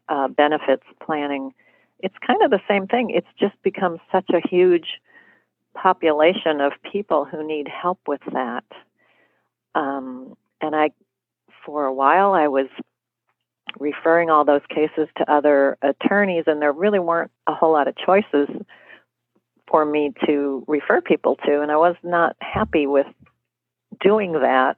uh, 0.08 0.28
benefits 0.28 0.84
planning, 1.04 1.52
it's 2.00 2.14
kind 2.24 2.40
of 2.42 2.50
the 2.50 2.60
same 2.68 2.86
thing. 2.86 3.10
It's 3.10 3.26
just 3.38 3.60
become 3.62 3.98
such 4.12 4.30
a 4.30 4.40
huge 4.48 5.00
population 5.74 6.60
of 6.60 6.72
people 6.90 7.24
who 7.24 7.46
need 7.46 7.68
help 7.68 7.98
with 8.06 8.20
that. 8.32 8.64
Um, 9.74 10.34
and 10.60 10.74
I, 10.74 10.90
for 11.64 11.84
a 11.84 11.92
while, 11.92 12.32
I 12.32 12.48
was 12.48 12.66
referring 13.78 14.30
all 14.30 14.44
those 14.44 14.62
cases 14.68 15.08
to 15.16 15.30
other 15.30 15.76
attorneys, 15.82 16.44
and 16.46 16.60
there 16.60 16.72
really 16.72 16.98
weren't 16.98 17.30
a 17.46 17.54
whole 17.54 17.72
lot 17.72 17.88
of 17.88 17.96
choices 17.96 18.48
for 19.70 19.84
me 19.84 20.12
to 20.26 20.64
refer 20.66 21.00
people 21.00 21.36
to. 21.44 21.60
And 21.60 21.70
I 21.70 21.76
was 21.76 21.96
not 22.02 22.36
happy 22.40 22.86
with 22.86 23.06
doing 24.00 24.32
that 24.32 24.76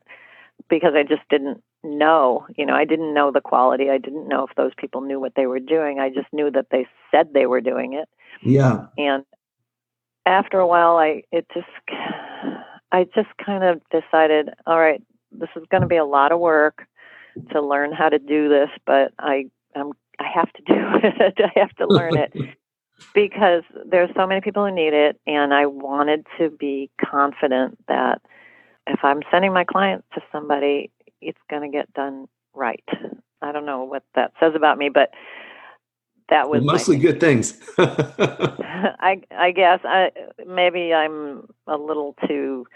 because 0.68 0.92
I 0.94 1.02
just 1.02 1.22
didn't 1.30 1.62
know. 1.82 2.46
You 2.56 2.66
know, 2.66 2.74
I 2.74 2.84
didn't 2.84 3.14
know 3.14 3.30
the 3.30 3.40
quality. 3.40 3.90
I 3.90 3.98
didn't 3.98 4.28
know 4.28 4.46
if 4.46 4.54
those 4.56 4.72
people 4.76 5.00
knew 5.00 5.20
what 5.20 5.34
they 5.36 5.46
were 5.46 5.60
doing. 5.60 5.98
I 5.98 6.08
just 6.08 6.32
knew 6.32 6.50
that 6.50 6.66
they 6.70 6.86
said 7.10 7.32
they 7.32 7.46
were 7.46 7.60
doing 7.60 7.94
it. 7.94 8.08
Yeah. 8.42 8.86
And 8.98 9.24
after 10.26 10.58
a 10.58 10.66
while, 10.66 10.96
I 10.96 11.22
it 11.32 11.46
just 11.54 11.66
I 12.92 13.04
just 13.14 13.28
kind 13.44 13.64
of 13.64 13.80
decided, 13.90 14.50
all 14.66 14.78
right, 14.78 15.02
this 15.32 15.48
is 15.56 15.62
going 15.70 15.82
to 15.82 15.86
be 15.86 15.96
a 15.96 16.04
lot 16.04 16.32
of 16.32 16.40
work 16.40 16.86
to 17.52 17.62
learn 17.62 17.92
how 17.92 18.08
to 18.08 18.18
do 18.18 18.48
this, 18.48 18.68
but 18.86 19.12
I 19.18 19.46
I'm 19.74 19.92
I 20.18 20.26
have 20.34 20.52
to 20.52 20.62
do 20.66 20.74
it. 20.74 21.38
I 21.38 21.58
have 21.58 21.74
to 21.76 21.86
learn 21.86 22.16
it 22.16 22.32
because 23.14 23.62
there's 23.86 24.10
so 24.16 24.26
many 24.26 24.40
people 24.40 24.64
who 24.64 24.74
need 24.74 24.92
it, 24.92 25.20
and 25.26 25.54
I 25.54 25.66
wanted 25.66 26.26
to 26.38 26.50
be 26.50 26.90
confident 27.00 27.78
that 27.88 28.20
if 28.86 29.00
I'm 29.02 29.20
sending 29.30 29.52
my 29.52 29.64
client 29.64 30.04
to 30.14 30.20
somebody, 30.32 30.90
it's 31.20 31.38
going 31.48 31.62
to 31.62 31.76
get 31.76 31.92
done 31.94 32.26
right. 32.54 32.84
I 33.42 33.52
don't 33.52 33.66
know 33.66 33.84
what 33.84 34.02
that 34.14 34.32
says 34.40 34.52
about 34.54 34.78
me, 34.78 34.88
but 34.88 35.10
that 36.30 36.48
was 36.48 36.62
well, 36.62 36.74
mostly 36.74 36.98
good 36.98 37.20
things. 37.20 37.60
I 37.78 39.20
I 39.30 39.50
guess 39.50 39.80
I 39.84 40.10
maybe 40.46 40.92
I'm 40.94 41.48
a 41.66 41.76
little 41.76 42.16
too 42.26 42.66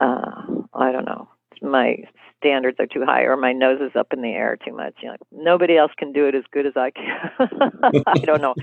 uh, 0.00 0.30
I 0.74 0.92
don't 0.92 1.04
know. 1.04 1.28
My 1.60 1.96
standards 2.38 2.78
are 2.78 2.86
too 2.86 3.04
high, 3.04 3.22
or 3.22 3.36
my 3.36 3.52
nose 3.52 3.80
is 3.80 3.96
up 3.96 4.12
in 4.12 4.22
the 4.22 4.28
air 4.28 4.56
too 4.64 4.72
much. 4.72 4.94
You 5.02 5.08
know, 5.08 5.16
nobody 5.32 5.76
else 5.76 5.92
can 5.98 6.12
do 6.12 6.26
it 6.26 6.34
as 6.34 6.44
good 6.52 6.66
as 6.66 6.74
I 6.76 6.90
can. 6.90 7.30
I 8.06 8.18
don't 8.18 8.40
know. 8.40 8.54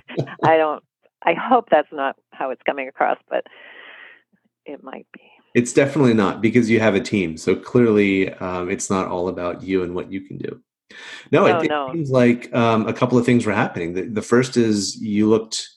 I 0.43 0.57
don't. 0.57 0.83
I 1.23 1.33
hope 1.33 1.69
that's 1.69 1.91
not 1.91 2.15
how 2.31 2.51
it's 2.51 2.61
coming 2.63 2.87
across, 2.87 3.17
but 3.29 3.45
it 4.65 4.83
might 4.83 5.07
be. 5.13 5.21
It's 5.55 5.73
definitely 5.73 6.13
not 6.13 6.41
because 6.41 6.69
you 6.69 6.79
have 6.79 6.95
a 6.95 6.99
team. 6.99 7.37
So 7.37 7.55
clearly, 7.55 8.31
um, 8.33 8.69
it's 8.69 8.89
not 8.89 9.07
all 9.07 9.27
about 9.27 9.63
you 9.63 9.83
and 9.83 9.95
what 9.95 10.11
you 10.11 10.21
can 10.21 10.37
do. 10.37 10.61
No, 11.31 11.45
it, 11.45 11.69
no. 11.69 11.91
seems 11.91 12.11
like 12.11 12.53
um, 12.53 12.87
a 12.87 12.93
couple 12.93 13.17
of 13.17 13.25
things 13.25 13.45
were 13.45 13.53
happening. 13.53 13.93
The, 13.93 14.03
the 14.03 14.21
first 14.21 14.57
is 14.57 14.95
you 15.01 15.27
looked 15.27 15.67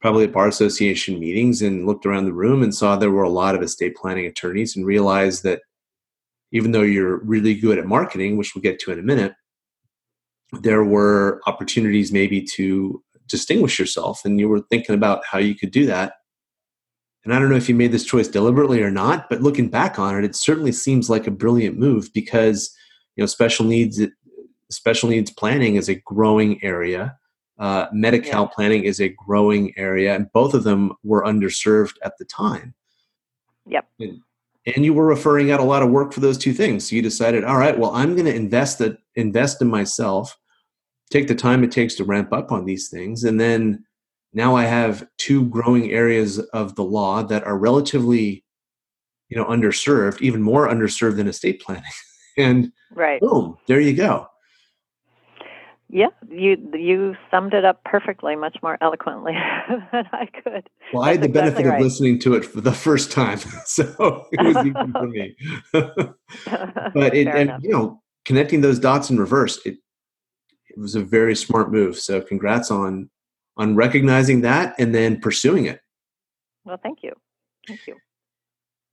probably 0.00 0.24
at 0.24 0.32
bar 0.32 0.48
association 0.48 1.20
meetings 1.20 1.62
and 1.62 1.86
looked 1.86 2.06
around 2.06 2.24
the 2.24 2.32
room 2.32 2.62
and 2.62 2.74
saw 2.74 2.96
there 2.96 3.10
were 3.10 3.22
a 3.22 3.30
lot 3.30 3.54
of 3.54 3.62
estate 3.62 3.94
planning 3.94 4.26
attorneys 4.26 4.74
and 4.74 4.86
realized 4.86 5.42
that 5.44 5.60
even 6.52 6.72
though 6.72 6.82
you're 6.82 7.18
really 7.18 7.54
good 7.54 7.78
at 7.78 7.86
marketing, 7.86 8.36
which 8.36 8.54
we'll 8.54 8.62
get 8.62 8.80
to 8.80 8.90
in 8.90 8.98
a 8.98 9.02
minute, 9.02 9.34
there 10.52 10.82
were 10.82 11.40
opportunities 11.46 12.10
maybe 12.10 12.42
to 12.42 13.02
distinguish 13.28 13.78
yourself 13.78 14.24
and 14.24 14.40
you 14.40 14.48
were 14.48 14.60
thinking 14.70 14.94
about 14.94 15.22
how 15.24 15.38
you 15.38 15.54
could 15.54 15.70
do 15.70 15.86
that 15.86 16.14
and 17.24 17.34
I 17.34 17.38
don't 17.38 17.50
know 17.50 17.56
if 17.56 17.68
you 17.68 17.74
made 17.74 17.92
this 17.92 18.04
choice 18.04 18.28
deliberately 18.28 18.82
or 18.82 18.90
not, 18.90 19.28
but 19.28 19.42
looking 19.42 19.68
back 19.68 19.98
on 19.98 20.16
it, 20.16 20.24
it 20.24 20.34
certainly 20.34 20.72
seems 20.72 21.10
like 21.10 21.26
a 21.26 21.32
brilliant 21.32 21.78
move 21.78 22.10
because 22.14 22.74
you 23.16 23.22
know 23.22 23.26
special 23.26 23.66
needs 23.66 24.00
special 24.70 25.08
needs 25.08 25.30
planning 25.30 25.76
is 25.76 25.88
a 25.88 25.96
growing 25.96 26.62
area. 26.62 27.16
Uh, 27.58 27.86
Medi-Cal 27.92 28.44
yeah. 28.44 28.54
planning 28.54 28.84
is 28.84 29.00
a 29.00 29.10
growing 29.10 29.74
area, 29.76 30.14
and 30.14 30.32
both 30.32 30.54
of 30.54 30.64
them 30.64 30.92
were 31.04 31.22
underserved 31.24 31.94
at 32.02 32.16
the 32.18 32.24
time. 32.24 32.74
Yep. 33.66 33.86
And, 33.98 34.20
and 34.66 34.84
you 34.84 34.94
were 34.94 35.06
referring 35.06 35.50
out 35.50 35.60
a 35.60 35.64
lot 35.64 35.82
of 35.82 35.90
work 35.90 36.12
for 36.12 36.20
those 36.20 36.38
two 36.38 36.54
things. 36.54 36.88
So 36.88 36.96
you 36.96 37.02
decided, 37.02 37.44
all 37.44 37.58
right, 37.58 37.78
well, 37.78 37.90
I'm 37.90 38.14
going 38.14 38.26
to 38.26 38.34
invest 38.34 38.78
that 38.78 38.98
invest 39.14 39.60
in 39.60 39.68
myself, 39.68 40.38
take 41.10 41.28
the 41.28 41.34
time 41.34 41.62
it 41.62 41.72
takes 41.72 41.94
to 41.96 42.04
ramp 42.04 42.32
up 42.32 42.50
on 42.50 42.64
these 42.64 42.88
things, 42.88 43.24
and 43.24 43.38
then 43.38 43.84
now 44.32 44.54
I 44.54 44.64
have 44.64 45.06
two 45.18 45.46
growing 45.46 45.90
areas 45.90 46.38
of 46.38 46.76
the 46.76 46.84
law 46.84 47.22
that 47.24 47.44
are 47.44 47.58
relatively, 47.58 48.44
you 49.28 49.36
know, 49.36 49.44
underserved, 49.44 50.20
even 50.20 50.40
more 50.40 50.68
underserved 50.68 51.16
than 51.16 51.28
estate 51.28 51.60
planning. 51.60 51.82
and 52.38 52.72
right. 52.92 53.20
boom, 53.20 53.58
there 53.66 53.80
you 53.80 53.92
go. 53.92 54.29
Yeah, 55.92 56.10
you 56.28 56.56
you 56.72 57.16
summed 57.32 57.52
it 57.52 57.64
up 57.64 57.82
perfectly, 57.84 58.36
much 58.36 58.56
more 58.62 58.78
eloquently 58.80 59.32
than 59.92 60.04
I 60.12 60.26
could. 60.26 60.68
Well, 60.92 61.02
That's 61.02 61.08
I 61.08 61.10
had 61.12 61.20
the 61.20 61.26
exactly 61.26 61.32
benefit 61.32 61.66
right. 61.66 61.80
of 61.80 61.82
listening 61.82 62.18
to 62.20 62.34
it 62.34 62.44
for 62.44 62.60
the 62.60 62.72
first 62.72 63.10
time, 63.10 63.38
so 63.64 64.26
it 64.30 64.40
was 64.40 64.56
easy 64.58 64.72
for 64.92 65.08
me. 65.08 65.36
but 65.72 67.14
it, 67.14 67.26
and, 67.26 67.60
you 67.62 67.70
know, 67.70 68.00
connecting 68.24 68.60
those 68.60 68.78
dots 68.78 69.10
in 69.10 69.18
reverse, 69.18 69.58
it 69.66 69.78
it 70.68 70.78
was 70.78 70.94
a 70.94 71.00
very 71.00 71.34
smart 71.34 71.72
move. 71.72 71.98
So, 71.98 72.20
congrats 72.20 72.70
on 72.70 73.10
on 73.56 73.74
recognizing 73.74 74.42
that 74.42 74.76
and 74.78 74.94
then 74.94 75.20
pursuing 75.20 75.64
it. 75.64 75.80
Well, 76.64 76.78
thank 76.80 77.02
you. 77.02 77.12
Thank 77.66 77.80
you. 77.88 77.96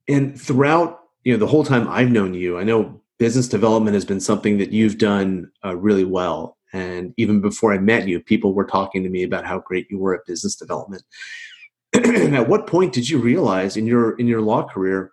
And 0.07 0.39
throughout, 0.39 1.01
you 1.23 1.33
know, 1.33 1.39
the 1.39 1.47
whole 1.47 1.63
time 1.63 1.87
I've 1.87 2.09
known 2.09 2.33
you, 2.33 2.57
I 2.57 2.63
know 2.63 3.01
business 3.19 3.47
development 3.47 3.93
has 3.93 4.05
been 4.05 4.19
something 4.19 4.57
that 4.57 4.71
you've 4.71 4.97
done 4.97 5.51
uh, 5.63 5.75
really 5.75 6.05
well. 6.05 6.56
And 6.73 7.13
even 7.17 7.41
before 7.41 7.73
I 7.73 7.77
met 7.77 8.07
you, 8.07 8.19
people 8.19 8.53
were 8.53 8.65
talking 8.65 9.03
to 9.03 9.09
me 9.09 9.23
about 9.23 9.45
how 9.45 9.59
great 9.59 9.87
you 9.89 9.97
were 9.97 10.13
at 10.13 10.25
business 10.25 10.55
development. 10.55 11.03
at 11.93 12.49
what 12.49 12.67
point 12.67 12.93
did 12.93 13.09
you 13.09 13.19
realize 13.19 13.77
in 13.77 13.87
your 13.87 14.15
in 14.17 14.27
your 14.27 14.41
law 14.41 14.67
career? 14.67 15.11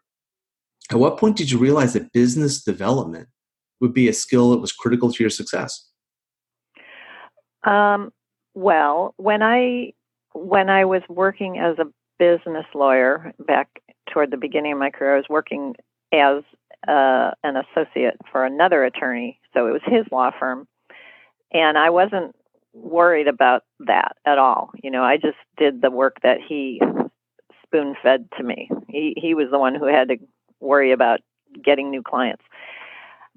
At 0.91 0.99
what 0.99 1.19
point 1.19 1.37
did 1.37 1.51
you 1.51 1.59
realize 1.59 1.93
that 1.95 2.13
business 2.13 2.63
development 2.63 3.29
would 3.81 3.95
be 3.95 4.09
a 4.09 4.13
skill 4.13 4.51
that 4.51 4.59
was 4.59 4.73
critical 4.73 5.13
to 5.13 5.23
your 5.23 5.31
success? 5.31 5.89
Um, 7.65 8.13
well, 8.55 9.15
when 9.17 9.43
I 9.43 9.93
when 10.35 10.69
I 10.69 10.85
was 10.85 11.03
working 11.09 11.59
as 11.59 11.79
a 11.79 11.87
business 12.19 12.67
lawyer 12.75 13.33
back 13.47 13.69
toward 14.13 14.31
the 14.31 14.37
beginning 14.37 14.73
of 14.73 14.79
my 14.79 14.91
career, 14.91 15.15
I 15.15 15.17
was 15.17 15.29
working 15.29 15.75
as 16.13 16.43
uh, 16.87 17.31
an 17.43 17.57
associate 17.57 18.17
for 18.31 18.45
another 18.45 18.85
attorney, 18.85 19.41
so 19.55 19.67
it 19.67 19.73
was 19.73 19.83
his 19.87 20.05
law 20.13 20.31
firm, 20.39 20.67
and 21.55 21.79
I 21.79 21.89
wasn't 21.91 22.37
worried 22.75 23.29
about 23.29 23.63
that 23.81 24.17
at 24.27 24.39
all. 24.39 24.71
You 24.83 24.91
know, 24.91 25.03
I 25.03 25.17
just 25.17 25.39
did 25.57 25.81
the 25.81 25.91
work 25.91 26.19
that 26.23 26.39
he 26.47 26.83
spoon 27.63 27.95
fed 28.03 28.29
to 28.37 28.43
me. 28.43 28.69
He 28.89 29.15
he 29.17 29.35
was 29.35 29.49
the 29.51 29.59
one 29.59 29.75
who 29.75 29.87
had 29.87 30.09
to 30.09 30.17
worry 30.61 30.93
about 30.93 31.21
getting 31.65 31.91
new 31.91 32.03
clients. 32.03 32.43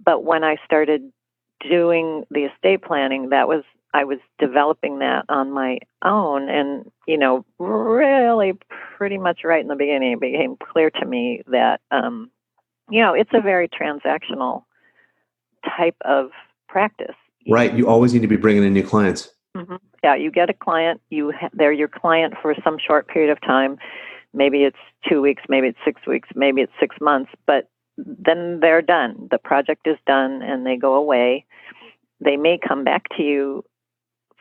But 0.03 0.23
when 0.23 0.43
I 0.43 0.57
started 0.65 1.11
doing 1.61 2.23
the 2.29 2.45
estate 2.45 2.81
planning, 2.81 3.29
that 3.29 3.47
was 3.47 3.63
I 3.93 4.03
was 4.03 4.19
developing 4.37 4.99
that 4.99 5.25
on 5.29 5.51
my 5.51 5.79
own. 6.03 6.49
And, 6.49 6.91
you 7.07 7.17
know, 7.17 7.45
really 7.57 8.53
pretty 8.97 9.17
much 9.17 9.43
right 9.43 9.61
in 9.61 9.67
the 9.67 9.75
beginning, 9.75 10.13
it 10.13 10.19
became 10.19 10.57
clear 10.57 10.89
to 10.91 11.05
me 11.05 11.41
that, 11.47 11.81
um, 11.91 12.29
you 12.89 13.01
know, 13.01 13.13
it's 13.13 13.31
a 13.33 13.41
very 13.41 13.67
transactional 13.67 14.63
type 15.65 15.95
of 16.05 16.29
practice. 16.67 17.15
Right. 17.49 17.73
You 17.73 17.87
always 17.87 18.13
need 18.13 18.21
to 18.21 18.27
be 18.27 18.37
bringing 18.37 18.63
in 18.63 18.73
new 18.73 18.83
clients. 18.83 19.29
Mm-hmm. 19.55 19.75
Yeah. 20.03 20.15
You 20.15 20.31
get 20.31 20.49
a 20.49 20.53
client, 20.53 21.01
you 21.09 21.31
ha- 21.31 21.49
they're 21.53 21.71
your 21.71 21.87
client 21.87 22.35
for 22.41 22.53
some 22.63 22.77
short 22.85 23.07
period 23.07 23.31
of 23.31 23.41
time. 23.41 23.77
Maybe 24.33 24.63
it's 24.63 24.77
two 25.07 25.21
weeks, 25.21 25.43
maybe 25.49 25.67
it's 25.67 25.79
six 25.85 26.05
weeks, 26.05 26.29
maybe 26.35 26.61
it's 26.61 26.73
six 26.79 26.95
months, 27.01 27.31
but 27.45 27.69
then 27.97 28.59
they're 28.61 28.81
done. 28.81 29.27
The 29.31 29.39
project 29.39 29.87
is 29.87 29.97
done 30.05 30.41
and 30.41 30.65
they 30.65 30.77
go 30.77 30.93
away. 30.93 31.45
They 32.23 32.37
may 32.37 32.59
come 32.65 32.83
back 32.83 33.05
to 33.17 33.23
you 33.23 33.63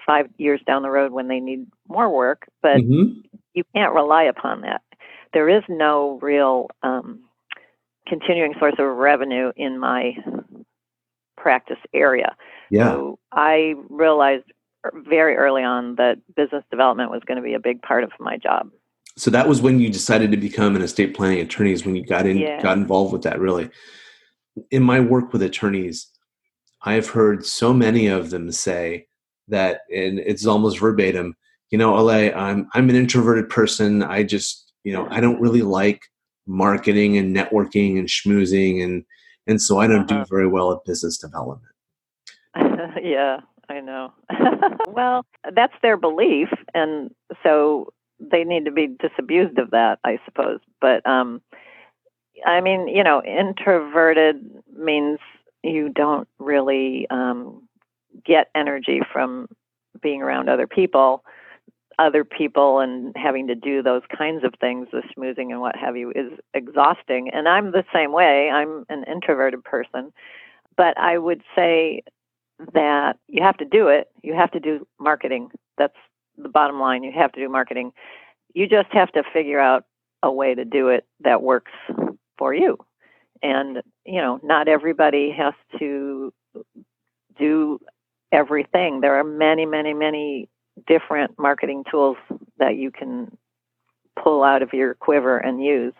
five 0.06 0.26
years 0.38 0.60
down 0.66 0.82
the 0.82 0.90
road 0.90 1.12
when 1.12 1.28
they 1.28 1.40
need 1.40 1.66
more 1.88 2.08
work, 2.08 2.46
but 2.62 2.76
mm-hmm. 2.76 3.20
you 3.54 3.64
can't 3.74 3.94
rely 3.94 4.24
upon 4.24 4.60
that. 4.62 4.82
There 5.32 5.48
is 5.48 5.62
no 5.68 6.18
real 6.22 6.68
um, 6.82 7.20
continuing 8.06 8.54
source 8.58 8.74
of 8.78 8.96
revenue 8.96 9.52
in 9.56 9.78
my 9.78 10.12
practice 11.46 11.78
area. 11.94 12.34
Yeah. 12.72 12.90
So 12.90 13.20
I 13.30 13.74
realized 13.88 14.46
very 14.94 15.36
early 15.36 15.62
on 15.62 15.94
that 15.94 16.18
business 16.34 16.64
development 16.72 17.12
was 17.12 17.22
going 17.24 17.36
to 17.36 17.42
be 17.42 17.54
a 17.54 17.60
big 17.60 17.80
part 17.82 18.02
of 18.02 18.10
my 18.18 18.36
job. 18.36 18.68
So 19.16 19.30
that 19.30 19.48
was 19.48 19.62
when 19.62 19.78
you 19.78 19.88
decided 19.88 20.32
to 20.32 20.36
become 20.36 20.74
an 20.74 20.82
estate 20.82 21.14
planning 21.14 21.38
attorney 21.38 21.70
is 21.70 21.86
when 21.86 21.94
you 21.94 22.04
got 22.04 22.26
in 22.26 22.38
yeah. 22.38 22.60
got 22.60 22.78
involved 22.78 23.12
with 23.12 23.22
that 23.22 23.38
really. 23.38 23.70
In 24.72 24.82
my 24.82 24.98
work 24.98 25.32
with 25.32 25.40
attorneys, 25.42 26.08
I've 26.82 27.10
heard 27.10 27.46
so 27.46 27.72
many 27.72 28.08
of 28.08 28.30
them 28.30 28.50
say 28.50 29.06
that 29.46 29.82
and 29.94 30.18
it's 30.18 30.46
almost 30.46 30.80
verbatim 30.80 31.36
you 31.70 31.78
know 31.78 31.94
la 31.94 32.14
i'm 32.14 32.66
i'm 32.74 32.90
an 32.90 32.96
introverted 32.96 33.48
person 33.48 34.02
i 34.02 34.20
just 34.24 34.72
you 34.82 34.92
know 34.92 35.06
i 35.10 35.20
don't 35.20 35.40
really 35.40 35.62
like 35.62 36.02
marketing 36.48 37.16
and 37.16 37.36
networking 37.36 37.96
and 37.96 38.08
schmoozing 38.08 38.82
and 38.82 39.04
and 39.46 39.60
so 39.60 39.78
i 39.78 39.86
don't 39.86 40.10
uh-huh. 40.10 40.24
do 40.24 40.28
very 40.28 40.48
well 40.48 40.72
at 40.72 40.84
business 40.84 41.18
development 41.18 41.72
yeah 43.02 43.40
i 43.68 43.80
know 43.80 44.12
well 44.88 45.24
that's 45.54 45.74
their 45.82 45.96
belief 45.96 46.48
and 46.74 47.10
so 47.42 47.92
they 48.18 48.44
need 48.44 48.64
to 48.64 48.72
be 48.72 48.88
disabused 48.88 49.58
of 49.58 49.70
that, 49.70 49.98
I 50.04 50.18
suppose. 50.24 50.60
But 50.80 51.06
um, 51.06 51.42
I 52.44 52.60
mean, 52.60 52.88
you 52.88 53.02
know, 53.02 53.22
introverted 53.22 54.36
means 54.76 55.18
you 55.62 55.88
don't 55.88 56.28
really 56.38 57.06
um, 57.10 57.68
get 58.24 58.48
energy 58.54 59.00
from 59.12 59.48
being 60.00 60.22
around 60.22 60.48
other 60.48 60.66
people. 60.66 61.24
Other 61.98 62.24
people 62.24 62.80
and 62.80 63.14
having 63.16 63.46
to 63.46 63.54
do 63.54 63.82
those 63.82 64.02
kinds 64.16 64.44
of 64.44 64.52
things, 64.60 64.88
the 64.92 65.02
schmoozing 65.16 65.50
and 65.50 65.60
what 65.60 65.76
have 65.76 65.96
you, 65.96 66.10
is 66.10 66.32
exhausting. 66.52 67.30
And 67.32 67.48
I'm 67.48 67.72
the 67.72 67.84
same 67.92 68.12
way. 68.12 68.50
I'm 68.50 68.84
an 68.90 69.04
introverted 69.04 69.64
person. 69.64 70.12
But 70.76 70.98
I 70.98 71.16
would 71.16 71.42
say 71.54 72.02
that 72.74 73.18
you 73.28 73.42
have 73.42 73.56
to 73.58 73.64
do 73.64 73.88
it. 73.88 74.08
You 74.22 74.34
have 74.34 74.50
to 74.50 74.60
do 74.60 74.86
marketing. 75.00 75.50
That's 75.78 75.96
the 76.36 76.50
bottom 76.50 76.80
line. 76.80 77.02
You 77.02 77.12
have 77.12 77.32
to 77.32 77.40
do 77.40 77.48
marketing. 77.48 77.92
You 78.52 78.68
just 78.68 78.92
have 78.92 79.10
to 79.12 79.22
figure 79.32 79.60
out 79.60 79.84
a 80.22 80.30
way 80.30 80.54
to 80.54 80.64
do 80.64 80.88
it 80.88 81.06
that 81.20 81.42
works 81.42 81.72
for 82.36 82.52
you. 82.52 82.78
And, 83.42 83.82
you 84.04 84.20
know, 84.20 84.40
not 84.42 84.68
everybody 84.68 85.30
has 85.30 85.54
to 85.78 86.32
do 87.38 87.78
everything. 88.32 89.00
There 89.00 89.18
are 89.18 89.24
many, 89.24 89.66
many, 89.66 89.94
many 89.94 90.48
different 90.86 91.38
marketing 91.38 91.84
tools 91.90 92.16
that 92.58 92.76
you 92.76 92.90
can 92.90 93.36
pull 94.22 94.42
out 94.42 94.62
of 94.62 94.72
your 94.72 94.94
quiver 94.94 95.38
and 95.38 95.62
use. 95.62 95.94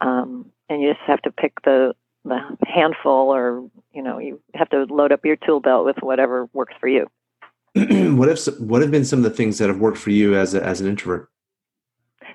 Um, 0.00 0.50
and 0.68 0.82
you 0.82 0.92
just 0.92 1.04
have 1.06 1.22
to 1.22 1.30
pick 1.30 1.52
the 1.64 1.94
the 2.24 2.38
handful 2.62 3.34
or 3.34 3.68
you 3.92 4.00
know 4.02 4.18
you 4.18 4.40
have 4.54 4.68
to 4.70 4.84
load 4.84 5.10
up 5.10 5.24
your 5.24 5.36
tool 5.36 5.58
belt 5.60 5.84
with 5.84 5.96
whatever 6.00 6.48
works 6.52 6.74
for 6.80 6.88
you. 6.88 7.06
What 8.16 8.28
have 8.28 8.38
what 8.58 8.82
have 8.82 8.90
been 8.90 9.04
some 9.04 9.20
of 9.20 9.24
the 9.24 9.30
things 9.30 9.58
that 9.58 9.68
have 9.68 9.78
worked 9.78 9.98
for 9.98 10.10
you 10.10 10.36
as 10.36 10.54
a, 10.54 10.62
as 10.62 10.80
an 10.80 10.86
introvert? 10.86 11.28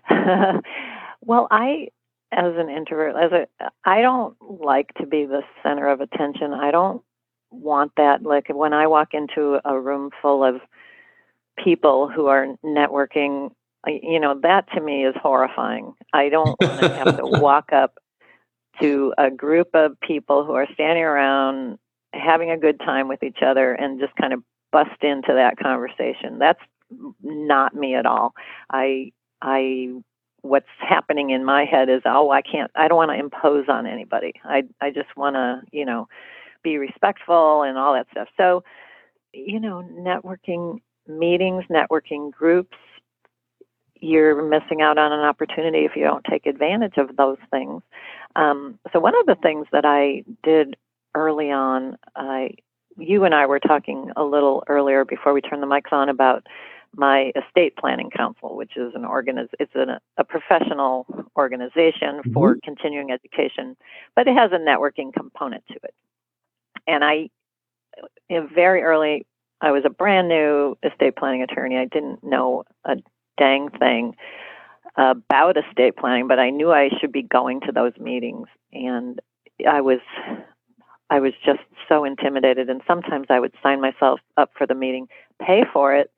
Well 1.21 1.47
i 1.51 1.89
as 2.31 2.53
an 2.55 2.69
introvert 2.69 3.15
as 3.15 3.31
a 3.31 3.69
i 3.83 4.01
don't 4.01 4.35
like 4.41 4.93
to 4.95 5.05
be 5.05 5.25
the 5.25 5.41
center 5.61 5.87
of 5.89 6.01
attention. 6.01 6.53
I 6.53 6.71
don't 6.71 7.01
want 7.51 7.91
that. 7.97 8.23
Like 8.23 8.47
when 8.49 8.73
i 8.73 8.87
walk 8.87 9.09
into 9.13 9.59
a 9.63 9.79
room 9.79 10.09
full 10.21 10.43
of 10.43 10.55
people 11.63 12.09
who 12.09 12.27
are 12.27 12.55
networking 12.63 13.51
you 13.87 14.19
know 14.19 14.39
that 14.41 14.69
to 14.73 14.81
me 14.81 15.05
is 15.05 15.15
horrifying. 15.21 15.93
I 16.13 16.29
don't 16.29 16.59
want 16.59 16.79
to 16.79 16.89
have 16.97 17.17
to 17.17 17.25
walk 17.41 17.71
up 17.71 17.99
to 18.81 19.13
a 19.17 19.31
group 19.31 19.69
of 19.73 19.99
people 20.01 20.45
who 20.45 20.53
are 20.53 20.67
standing 20.73 21.03
around 21.03 21.79
having 22.13 22.51
a 22.51 22.57
good 22.57 22.79
time 22.79 23.07
with 23.07 23.23
each 23.23 23.39
other 23.45 23.73
and 23.73 23.99
just 23.99 24.15
kind 24.15 24.33
of 24.33 24.41
bust 24.71 25.01
into 25.01 25.33
that 25.33 25.57
conversation. 25.57 26.39
That's 26.39 26.59
not 27.21 27.75
me 27.75 27.95
at 27.95 28.05
all. 28.05 28.33
I 28.71 29.11
i 29.41 29.89
what's 30.41 30.67
happening 30.79 31.31
in 31.31 31.43
my 31.43 31.65
head 31.65 31.89
is 31.89 32.01
oh 32.05 32.29
i 32.31 32.41
can't 32.41 32.71
i 32.75 32.87
don't 32.87 32.97
want 32.97 33.11
to 33.11 33.19
impose 33.19 33.65
on 33.69 33.85
anybody. 33.85 34.33
I 34.43 34.63
i 34.81 34.89
just 34.91 35.15
want 35.15 35.35
to 35.35 35.61
you 35.71 35.85
know 35.85 36.07
be 36.63 36.77
respectful 36.77 37.63
and 37.63 37.77
all 37.77 37.93
that 37.93 38.07
stuff. 38.11 38.27
So 38.37 38.63
you 39.33 39.59
know 39.59 39.87
networking 39.91 40.79
meetings 41.07 41.63
networking 41.69 42.31
groups 42.31 42.77
you're 43.99 44.43
missing 44.43 44.81
out 44.81 44.97
on 44.97 45.11
an 45.11 45.21
opportunity 45.21 45.79
if 45.79 45.95
you 45.95 46.03
don't 46.03 46.25
take 46.29 46.45
advantage 46.45 46.97
of 46.97 47.15
those 47.15 47.37
things 47.51 47.81
um, 48.35 48.77
so 48.93 48.99
one 48.99 49.17
of 49.19 49.25
the 49.25 49.35
things 49.41 49.65
that 49.71 49.85
i 49.85 50.23
did 50.43 50.75
early 51.15 51.51
on 51.51 51.97
i 52.15 52.49
you 52.97 53.23
and 53.23 53.33
i 53.33 53.45
were 53.45 53.59
talking 53.59 54.11
a 54.15 54.23
little 54.23 54.63
earlier 54.67 55.05
before 55.05 55.33
we 55.33 55.41
turned 55.41 55.63
the 55.63 55.67
mics 55.67 55.91
on 55.91 56.09
about 56.09 56.45
my 56.95 57.31
estate 57.35 57.75
planning 57.77 58.09
council, 58.09 58.55
which 58.55 58.75
is 58.75 58.93
an 58.95 59.03
organiz- 59.03 59.53
it's 59.59 59.71
an, 59.75 59.97
a 60.17 60.23
professional 60.23 61.05
organization 61.37 62.21
for 62.33 62.55
mm-hmm. 62.55 62.59
continuing 62.63 63.11
education, 63.11 63.77
but 64.15 64.27
it 64.27 64.35
has 64.35 64.51
a 64.51 64.57
networking 64.57 65.13
component 65.13 65.63
to 65.67 65.75
it. 65.75 65.93
And 66.87 67.03
I, 67.03 67.29
in 68.29 68.49
very 68.53 68.81
early, 68.81 69.25
I 69.61 69.71
was 69.71 69.83
a 69.85 69.89
brand 69.89 70.27
new 70.27 70.77
estate 70.83 71.15
planning 71.15 71.41
attorney. 71.41 71.77
I 71.77 71.85
didn't 71.85 72.23
know 72.23 72.63
a 72.85 72.97
dang 73.37 73.69
thing 73.69 74.15
about 74.97 75.57
estate 75.57 75.95
planning, 75.95 76.27
but 76.27 76.39
I 76.39 76.49
knew 76.49 76.71
I 76.71 76.89
should 76.99 77.11
be 77.11 77.23
going 77.23 77.61
to 77.61 77.71
those 77.71 77.93
meetings. 77.99 78.47
And 78.73 79.19
I 79.67 79.81
was 79.81 79.99
I 81.09 81.19
was 81.19 81.33
just 81.45 81.61
so 81.87 82.03
intimidated 82.03 82.69
and 82.69 82.81
sometimes 82.85 83.27
I 83.29 83.39
would 83.39 83.53
sign 83.63 83.79
myself 83.79 84.19
up 84.35 84.51
for 84.57 84.67
the 84.67 84.75
meeting, 84.75 85.07
pay 85.41 85.63
for 85.71 85.95
it, 85.95 86.11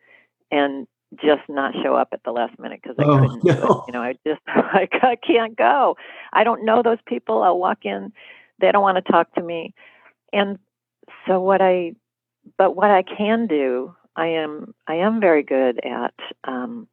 and 0.52 0.88
just 1.16 1.42
not 1.48 1.74
show 1.84 1.96
up 1.96 2.10
at 2.12 2.24
the 2.24 2.32
last 2.32 2.58
minute 2.60 2.80
because 2.82 2.96
I 3.00 3.04
oh, 3.04 3.20
couldn't 3.20 3.44
no. 3.44 3.54
do 3.54 3.60
it. 3.60 3.84
You 3.88 3.94
know, 3.94 4.02
I 4.02 4.14
just 4.26 4.42
I, 4.48 4.88
I 5.02 5.16
can't 5.16 5.56
go. 5.56 5.96
I 6.34 6.44
don't 6.44 6.66
know 6.66 6.82
those 6.84 7.00
people. 7.06 7.42
I'll 7.44 7.60
walk 7.60 7.80
in, 7.84 8.12
they 8.60 8.72
don't 8.72 8.84
want 8.84 9.04
to 9.04 9.12
talk 9.12 9.34
to 9.36 9.44
me, 9.44 9.74
and 10.34 10.60
so 11.28 11.40
what 11.40 11.62
I, 11.62 11.94
but 12.58 12.76
what 12.76 12.92
I 12.92 13.04
can 13.04 13.48
do, 13.48 13.96
I 14.16 14.28
am 14.28 14.74
I 14.88 14.96
am 14.96 15.20
very 15.20 15.44
good 15.44 15.80
at 15.86 16.14
um, 16.46 16.88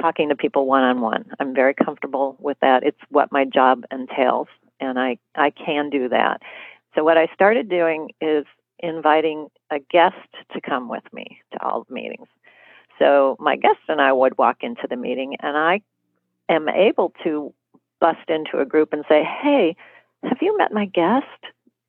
talking 0.00 0.28
to 0.28 0.36
people 0.36 0.66
one 0.66 0.82
on 0.82 1.00
one. 1.00 1.30
I'm 1.38 1.54
very 1.54 1.74
comfortable 1.74 2.36
with 2.38 2.58
that. 2.60 2.82
It's 2.82 3.00
what 3.08 3.32
my 3.32 3.44
job 3.44 3.84
entails, 3.90 4.48
and 4.80 4.98
I 4.98 5.18
I 5.34 5.50
can 5.50 5.90
do 5.90 6.08
that. 6.08 6.42
So 6.94 7.04
what 7.04 7.16
I 7.16 7.28
started 7.34 7.68
doing 7.68 8.10
is 8.20 8.44
inviting 8.80 9.48
a 9.70 9.78
guest 9.78 10.16
to 10.52 10.60
come 10.60 10.88
with 10.88 11.04
me 11.12 11.40
to 11.52 11.64
all 11.64 11.84
the 11.88 11.94
meetings. 11.94 12.28
So 12.98 13.36
my 13.38 13.56
guest 13.56 13.78
and 13.88 14.00
I 14.00 14.12
would 14.12 14.36
walk 14.38 14.58
into 14.62 14.86
the 14.88 14.96
meeting, 14.96 15.36
and 15.40 15.56
I 15.56 15.80
am 16.48 16.68
able 16.68 17.12
to 17.24 17.54
bust 18.00 18.28
into 18.28 18.58
a 18.60 18.66
group 18.66 18.92
and 18.92 19.04
say, 19.08 19.22
Hey, 19.24 19.76
have 20.24 20.38
you 20.40 20.56
met 20.58 20.72
my 20.72 20.86
guest? 20.86 21.26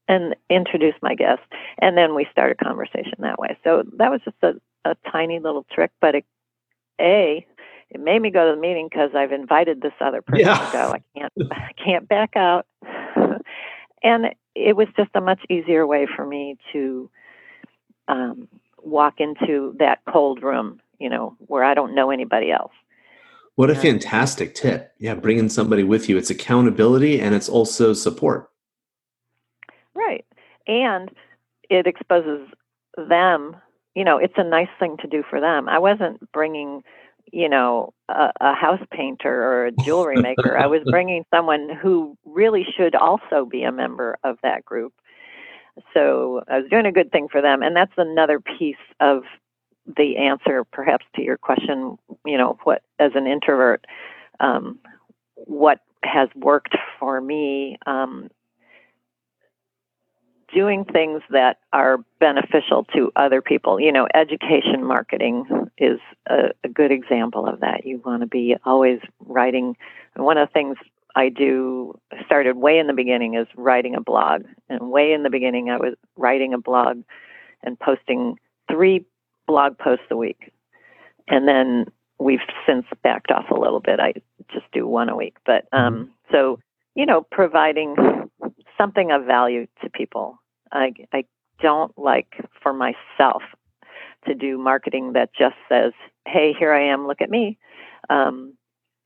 And 0.07 0.35
introduce 0.49 0.95
my 1.01 1.15
guest. 1.15 1.41
And 1.79 1.97
then 1.97 2.15
we 2.15 2.27
start 2.31 2.51
a 2.51 2.63
conversation 2.63 3.13
that 3.19 3.39
way. 3.39 3.57
So 3.63 3.83
that 3.97 4.11
was 4.11 4.19
just 4.25 4.37
a, 4.41 4.53
a 4.83 4.95
tiny 5.09 5.39
little 5.39 5.65
trick, 5.71 5.91
but 6.01 6.15
it, 6.15 6.25
A, 6.99 7.45
it 7.89 8.01
made 8.01 8.21
me 8.21 8.29
go 8.29 8.49
to 8.49 8.55
the 8.55 8.61
meeting 8.61 8.89
because 8.91 9.11
I've 9.15 9.31
invited 9.31 9.81
this 9.81 9.93
other 10.01 10.21
person 10.21 10.47
yeah. 10.47 10.57
to 10.57 10.71
go. 10.71 10.93
I 10.93 11.03
can't 11.17 11.33
I 11.51 11.71
can't 11.83 12.07
back 12.07 12.35
out. 12.35 12.65
and 14.03 14.33
it 14.55 14.75
was 14.75 14.87
just 14.97 15.11
a 15.15 15.21
much 15.21 15.39
easier 15.49 15.87
way 15.87 16.07
for 16.13 16.25
me 16.25 16.57
to 16.73 17.09
um, 18.09 18.47
walk 18.81 19.15
into 19.19 19.75
that 19.79 19.99
cold 20.05 20.43
room 20.43 20.81
you 21.01 21.09
know, 21.09 21.35
where 21.39 21.63
I 21.63 21.73
don't 21.73 21.95
know 21.95 22.11
anybody 22.11 22.51
else. 22.51 22.71
What 23.55 23.71
a 23.71 23.75
fantastic 23.75 24.53
tip. 24.53 24.93
Yeah, 24.99 25.15
bringing 25.15 25.49
somebody 25.49 25.83
with 25.83 26.07
you. 26.07 26.17
It's 26.17 26.29
accountability 26.29 27.19
and 27.19 27.33
it's 27.35 27.49
also 27.49 27.93
support. 27.93 28.50
Right. 29.95 30.25
And 30.67 31.09
it 31.69 31.87
exposes 31.87 32.47
them, 32.97 33.55
you 33.95 34.03
know, 34.03 34.17
it's 34.17 34.33
a 34.37 34.43
nice 34.43 34.69
thing 34.79 34.97
to 35.01 35.07
do 35.07 35.23
for 35.29 35.39
them. 35.39 35.67
I 35.67 35.79
wasn't 35.79 36.31
bringing, 36.31 36.83
you 37.31 37.49
know, 37.49 37.93
a, 38.09 38.31
a 38.39 38.53
house 38.53 38.81
painter 38.91 39.43
or 39.43 39.65
a 39.67 39.71
jewelry 39.71 40.21
maker. 40.21 40.57
I 40.57 40.67
was 40.67 40.81
bringing 40.89 41.25
someone 41.33 41.69
who 41.81 42.17
really 42.25 42.65
should 42.77 42.95
also 42.95 43.45
be 43.45 43.63
a 43.63 43.71
member 43.71 44.17
of 44.23 44.37
that 44.43 44.65
group. 44.65 44.93
So 45.93 46.41
I 46.49 46.59
was 46.59 46.69
doing 46.69 46.85
a 46.85 46.91
good 46.91 47.11
thing 47.11 47.27
for 47.29 47.41
them. 47.41 47.63
And 47.63 47.75
that's 47.75 47.93
another 47.97 48.39
piece 48.39 48.75
of 48.99 49.23
the 49.85 50.17
answer 50.17 50.63
perhaps 50.63 51.05
to 51.15 51.23
your 51.23 51.37
question 51.37 51.97
you 52.25 52.37
know 52.37 52.57
what 52.63 52.83
as 52.99 53.11
an 53.15 53.27
introvert 53.27 53.85
um, 54.39 54.79
what 55.35 55.79
has 56.03 56.29
worked 56.35 56.75
for 56.99 57.19
me 57.21 57.77
um, 57.85 58.29
doing 60.53 60.85
things 60.85 61.21
that 61.29 61.57
are 61.73 61.97
beneficial 62.19 62.85
to 62.93 63.11
other 63.15 63.41
people 63.41 63.79
you 63.79 63.91
know 63.91 64.07
education 64.13 64.83
marketing 64.83 65.45
is 65.77 65.99
a, 66.29 66.49
a 66.63 66.69
good 66.69 66.91
example 66.91 67.47
of 67.47 67.59
that 67.59 67.85
you 67.85 68.01
want 68.05 68.21
to 68.21 68.27
be 68.27 68.55
always 68.65 68.99
writing 69.19 69.75
one 70.15 70.37
of 70.37 70.47
the 70.47 70.53
things 70.53 70.77
I 71.15 71.29
do 71.29 71.99
started 72.25 72.57
way 72.57 72.77
in 72.79 72.87
the 72.87 72.93
beginning 72.93 73.35
is 73.35 73.47
writing 73.55 73.95
a 73.95 74.01
blog 74.01 74.43
and 74.69 74.91
way 74.91 75.13
in 75.13 75.23
the 75.23 75.29
beginning 75.29 75.69
I 75.69 75.77
was 75.77 75.95
writing 76.15 76.53
a 76.53 76.57
blog 76.57 77.03
and 77.63 77.79
posting 77.79 78.37
three 78.69 79.05
blog 79.47 79.77
posts 79.77 80.05
a 80.09 80.17
week. 80.17 80.51
And 81.27 81.47
then 81.47 81.85
we've 82.19 82.39
since 82.65 82.85
backed 83.03 83.31
off 83.31 83.49
a 83.49 83.59
little 83.59 83.79
bit. 83.79 83.99
I 83.99 84.13
just 84.51 84.65
do 84.71 84.87
one 84.87 85.09
a 85.09 85.15
week. 85.15 85.37
But 85.45 85.67
um, 85.71 85.93
mm-hmm. 85.93 86.11
so, 86.31 86.59
you 86.95 87.05
know, 87.05 87.25
providing 87.31 87.95
something 88.77 89.11
of 89.11 89.25
value 89.25 89.67
to 89.83 89.89
people. 89.89 90.40
I, 90.71 90.93
I 91.13 91.25
don't 91.61 91.97
like 91.97 92.33
for 92.61 92.73
myself 92.73 93.43
to 94.25 94.35
do 94.35 94.57
marketing 94.57 95.13
that 95.13 95.29
just 95.37 95.55
says, 95.67 95.93
hey, 96.27 96.53
here 96.57 96.73
I 96.73 96.91
am, 96.91 97.07
look 97.07 97.21
at 97.21 97.29
me. 97.29 97.57
Um, 98.09 98.53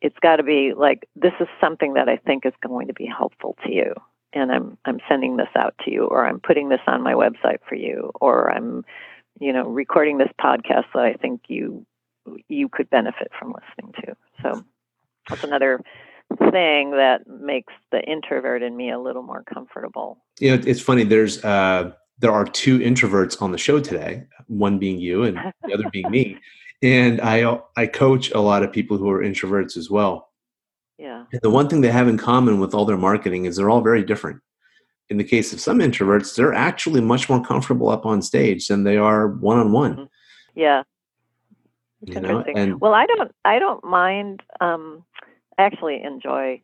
it's 0.01 0.17
got 0.21 0.37
to 0.37 0.43
be 0.43 0.73
like, 0.75 1.07
this 1.15 1.33
is 1.39 1.47
something 1.61 1.93
that 1.93 2.09
I 2.09 2.17
think 2.17 2.45
is 2.45 2.53
going 2.65 2.87
to 2.87 2.93
be 2.93 3.05
helpful 3.05 3.55
to 3.65 3.71
you. 3.71 3.93
And 4.33 4.51
I'm 4.51 4.77
I'm 4.83 4.99
sending 5.07 5.37
this 5.37 5.47
out 5.55 5.75
to 5.85 5.91
you, 5.91 6.07
or 6.07 6.27
I'm 6.27 6.41
putting 6.41 6.67
this 6.67 6.81
on 6.87 7.01
my 7.01 7.13
website 7.13 7.59
for 7.69 7.75
you, 7.75 8.11
or 8.19 8.51
I'm 8.51 8.83
you 9.39 9.51
know, 9.51 9.67
recording 9.67 10.17
this 10.17 10.31
podcast 10.41 10.85
that 10.93 11.03
I 11.03 11.13
think 11.13 11.41
you 11.47 11.85
you 12.47 12.69
could 12.69 12.89
benefit 12.89 13.31
from 13.37 13.53
listening 13.53 13.93
to. 14.01 14.15
So 14.41 14.63
that's 15.29 15.43
another 15.43 15.79
thing 16.51 16.91
that 16.91 17.27
makes 17.27 17.73
the 17.91 18.01
introvert 18.01 18.63
in 18.63 18.75
me 18.75 18.91
a 18.91 18.99
little 18.99 19.23
more 19.23 19.43
comfortable. 19.43 20.23
You 20.39 20.55
know, 20.55 20.63
it's 20.65 20.81
funny. 20.81 21.03
There's 21.03 21.43
uh, 21.43 21.91
there 22.19 22.31
are 22.31 22.45
two 22.45 22.79
introverts 22.79 23.41
on 23.41 23.51
the 23.51 23.57
show 23.57 23.79
today. 23.79 24.23
One 24.47 24.79
being 24.79 24.99
you, 24.99 25.23
and 25.23 25.37
the 25.63 25.73
other 25.73 25.89
being 25.91 26.09
me. 26.09 26.37
And 26.83 27.21
I 27.21 27.57
I 27.77 27.87
coach 27.87 28.31
a 28.31 28.39
lot 28.39 28.61
of 28.61 28.71
people 28.71 28.97
who 28.97 29.09
are 29.09 29.23
introverts 29.23 29.77
as 29.77 29.89
well. 29.89 30.29
Yeah. 30.99 31.23
And 31.31 31.41
the 31.41 31.49
one 31.49 31.67
thing 31.67 31.81
they 31.81 31.89
have 31.89 32.07
in 32.07 32.17
common 32.17 32.59
with 32.59 32.75
all 32.75 32.85
their 32.85 32.97
marketing 32.97 33.45
is 33.45 33.55
they're 33.55 33.69
all 33.69 33.81
very 33.81 34.03
different. 34.03 34.41
In 35.09 35.17
the 35.17 35.23
case 35.23 35.53
of 35.53 35.59
some 35.59 35.79
introverts, 35.79 36.35
they're 36.35 36.53
actually 36.53 37.01
much 37.01 37.29
more 37.29 37.43
comfortable 37.43 37.89
up 37.89 38.05
on 38.05 38.21
stage 38.21 38.67
than 38.67 38.83
they 38.83 38.97
are 38.97 39.27
one 39.27 39.57
on 39.57 39.71
one. 39.71 40.09
Yeah. 40.53 40.83
You 42.01 42.19
know, 42.19 42.43
and 42.55 42.79
well, 42.79 42.93
I 42.93 43.05
don't 43.05 43.31
I 43.45 43.57
don't 43.57 43.83
mind 43.83 44.43
um 44.59 45.03
actually 45.57 46.01
enjoy 46.03 46.61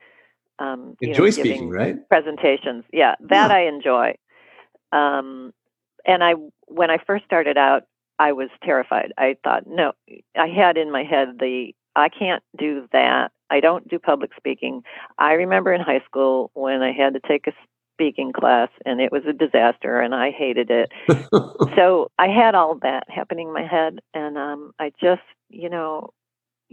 um 0.60 0.95
enjoy 1.01 1.25
know, 1.25 1.32
speaking, 1.32 1.69
right? 1.69 1.97
Presentations. 2.10 2.84
Yeah, 2.91 3.15
that 3.21 3.49
Yeah. 3.49 3.56
I 3.56 3.62
enjoy. 3.62 4.15
Um 4.91 5.54
and 6.06 6.23
I 6.23 6.34
when 6.67 6.89
I 6.89 6.97
first 7.06 7.25
started 7.25 7.58
out, 7.58 7.84
I 8.19 8.34
was 8.34 8.49
terrified. 8.63 9.13
I 9.17 9.36
thought, 9.43 9.63
no, 9.67 9.93
I 10.38 10.47
had 10.47 10.77
in 10.77 10.91
my 10.91 11.04
head 11.04 11.39
the 11.39 11.73
I 11.95 12.10
can't 12.10 12.43
do 12.58 12.88
that. 12.93 13.32
I 13.49 13.60
don't 13.60 13.88
do 13.88 13.99
public 13.99 14.32
speaking. 14.38 14.84
I 15.17 15.34
remember 15.34 15.73
in 15.73 15.82
high 15.82 16.01
school 16.06 16.51
when 16.54 16.82
I 16.82 16.93
had 16.93 17.13
to 17.13 17.19
take 17.27 17.47
a 17.47 17.51
speaking 17.93 18.32
class 18.32 18.69
and 18.86 19.01
it 19.01 19.12
was 19.12 19.23
a 19.27 19.34
disaster 19.34 19.99
and 19.99 20.15
I 20.15 20.32
hated 20.32 20.71
it. 20.71 20.91
so 21.75 22.10
I 22.17 22.27
had 22.27 22.56
all 22.56 22.75
that 22.82 23.04
happening 23.10 23.49
in 23.49 23.54
my 23.54 23.65
head 23.65 23.99
and 24.13 24.38
um 24.38 24.71
I 24.80 24.91
just, 25.01 25.21
you 25.49 25.69
know, 25.69 26.12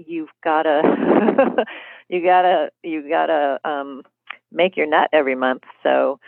you've 0.06 0.30
got 0.42 0.62
to 0.62 1.64
you 2.08 2.22
got 2.22 2.42
to 2.42 2.70
you 2.82 3.08
got 3.08 3.26
to 3.26 3.58
um 3.64 4.02
make 4.52 4.76
your 4.76 4.86
nut 4.86 5.08
every 5.12 5.34
month. 5.34 5.64
So 5.82 6.20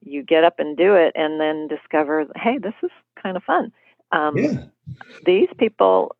you 0.00 0.22
get 0.22 0.44
up 0.44 0.58
and 0.58 0.76
do 0.76 0.94
it 0.94 1.12
and 1.14 1.40
then 1.40 1.68
discover, 1.68 2.26
hey, 2.36 2.58
this 2.58 2.74
is 2.82 2.90
kind 3.20 3.36
of 3.36 3.42
fun. 3.42 3.72
Um, 4.12 4.36
yeah. 4.36 4.64
These 5.24 5.48
people, 5.58 6.14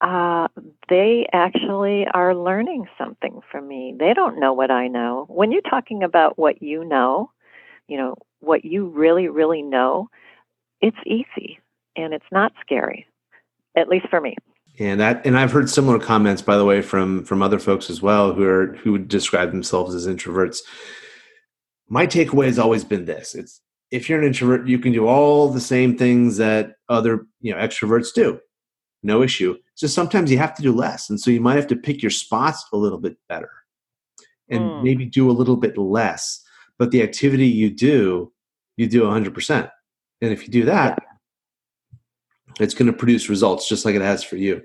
uh, 0.00 0.48
they 0.88 1.26
actually 1.32 2.06
are 2.14 2.34
learning 2.34 2.86
something 2.96 3.40
from 3.50 3.68
me. 3.68 3.94
They 3.98 4.14
don't 4.14 4.40
know 4.40 4.52
what 4.52 4.70
I 4.70 4.88
know. 4.88 5.26
When 5.28 5.52
you're 5.52 5.60
talking 5.62 6.02
about 6.02 6.38
what 6.38 6.62
you 6.62 6.84
know, 6.84 7.30
you 7.88 7.98
know, 7.98 8.16
what 8.40 8.64
you 8.64 8.86
really, 8.86 9.28
really 9.28 9.62
know, 9.62 10.08
it's 10.80 10.96
easy 11.04 11.58
and 11.96 12.14
it's 12.14 12.24
not 12.32 12.52
scary, 12.60 13.06
at 13.76 13.88
least 13.88 14.08
for 14.08 14.20
me. 14.20 14.36
And 14.80 15.00
that, 15.00 15.26
and 15.26 15.36
I've 15.36 15.50
heard 15.50 15.68
similar 15.68 15.98
comments, 15.98 16.40
by 16.40 16.56
the 16.56 16.64
way, 16.64 16.82
from 16.82 17.24
from 17.24 17.42
other 17.42 17.58
folks 17.58 17.90
as 17.90 18.00
well 18.00 18.32
who 18.32 18.44
are 18.44 18.74
who 18.76 18.92
would 18.92 19.08
describe 19.08 19.50
themselves 19.50 19.94
as 19.94 20.06
introverts. 20.06 20.58
My 21.88 22.06
takeaway 22.06 22.46
has 22.46 22.58
always 22.58 22.84
been 22.84 23.04
this: 23.04 23.34
it's 23.34 23.60
if 23.90 24.08
you're 24.08 24.20
an 24.20 24.26
introvert, 24.26 24.68
you 24.68 24.78
can 24.78 24.92
do 24.92 25.06
all 25.06 25.48
the 25.48 25.60
same 25.60 25.96
things 25.96 26.36
that 26.36 26.74
other 26.88 27.26
you 27.40 27.52
know 27.52 27.58
extroverts 27.58 28.12
do, 28.14 28.38
no 29.02 29.22
issue. 29.22 29.56
Just 29.76 29.94
sometimes 29.94 30.30
you 30.30 30.38
have 30.38 30.54
to 30.54 30.62
do 30.62 30.72
less, 30.72 31.10
and 31.10 31.20
so 31.20 31.30
you 31.30 31.40
might 31.40 31.56
have 31.56 31.66
to 31.68 31.76
pick 31.76 32.00
your 32.02 32.10
spots 32.10 32.64
a 32.72 32.76
little 32.76 32.98
bit 32.98 33.16
better, 33.28 33.50
and 34.48 34.70
Mm. 34.70 34.82
maybe 34.82 35.06
do 35.06 35.28
a 35.30 35.32
little 35.32 35.56
bit 35.56 35.76
less. 35.76 36.40
But 36.78 36.92
the 36.92 37.02
activity 37.02 37.46
you 37.48 37.70
do, 37.70 38.32
you 38.76 38.86
do 38.86 39.02
100 39.02 39.34
percent, 39.34 39.68
and 40.20 40.30
if 40.30 40.44
you 40.46 40.52
do 40.52 40.64
that, 40.66 41.02
it's 42.60 42.74
going 42.74 42.86
to 42.86 42.92
produce 42.92 43.28
results 43.28 43.68
just 43.68 43.84
like 43.84 43.94
it 43.94 44.02
has 44.02 44.22
for 44.22 44.36
you. 44.36 44.62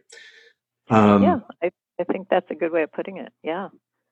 Um, 0.89 1.23
yeah, 1.23 1.39
I, 1.61 1.71
I 1.99 2.03
think 2.05 2.27
that's 2.29 2.49
a 2.51 2.55
good 2.55 2.71
way 2.71 2.83
of 2.83 2.91
putting 2.91 3.17
it. 3.17 3.31
Yeah. 3.43 3.69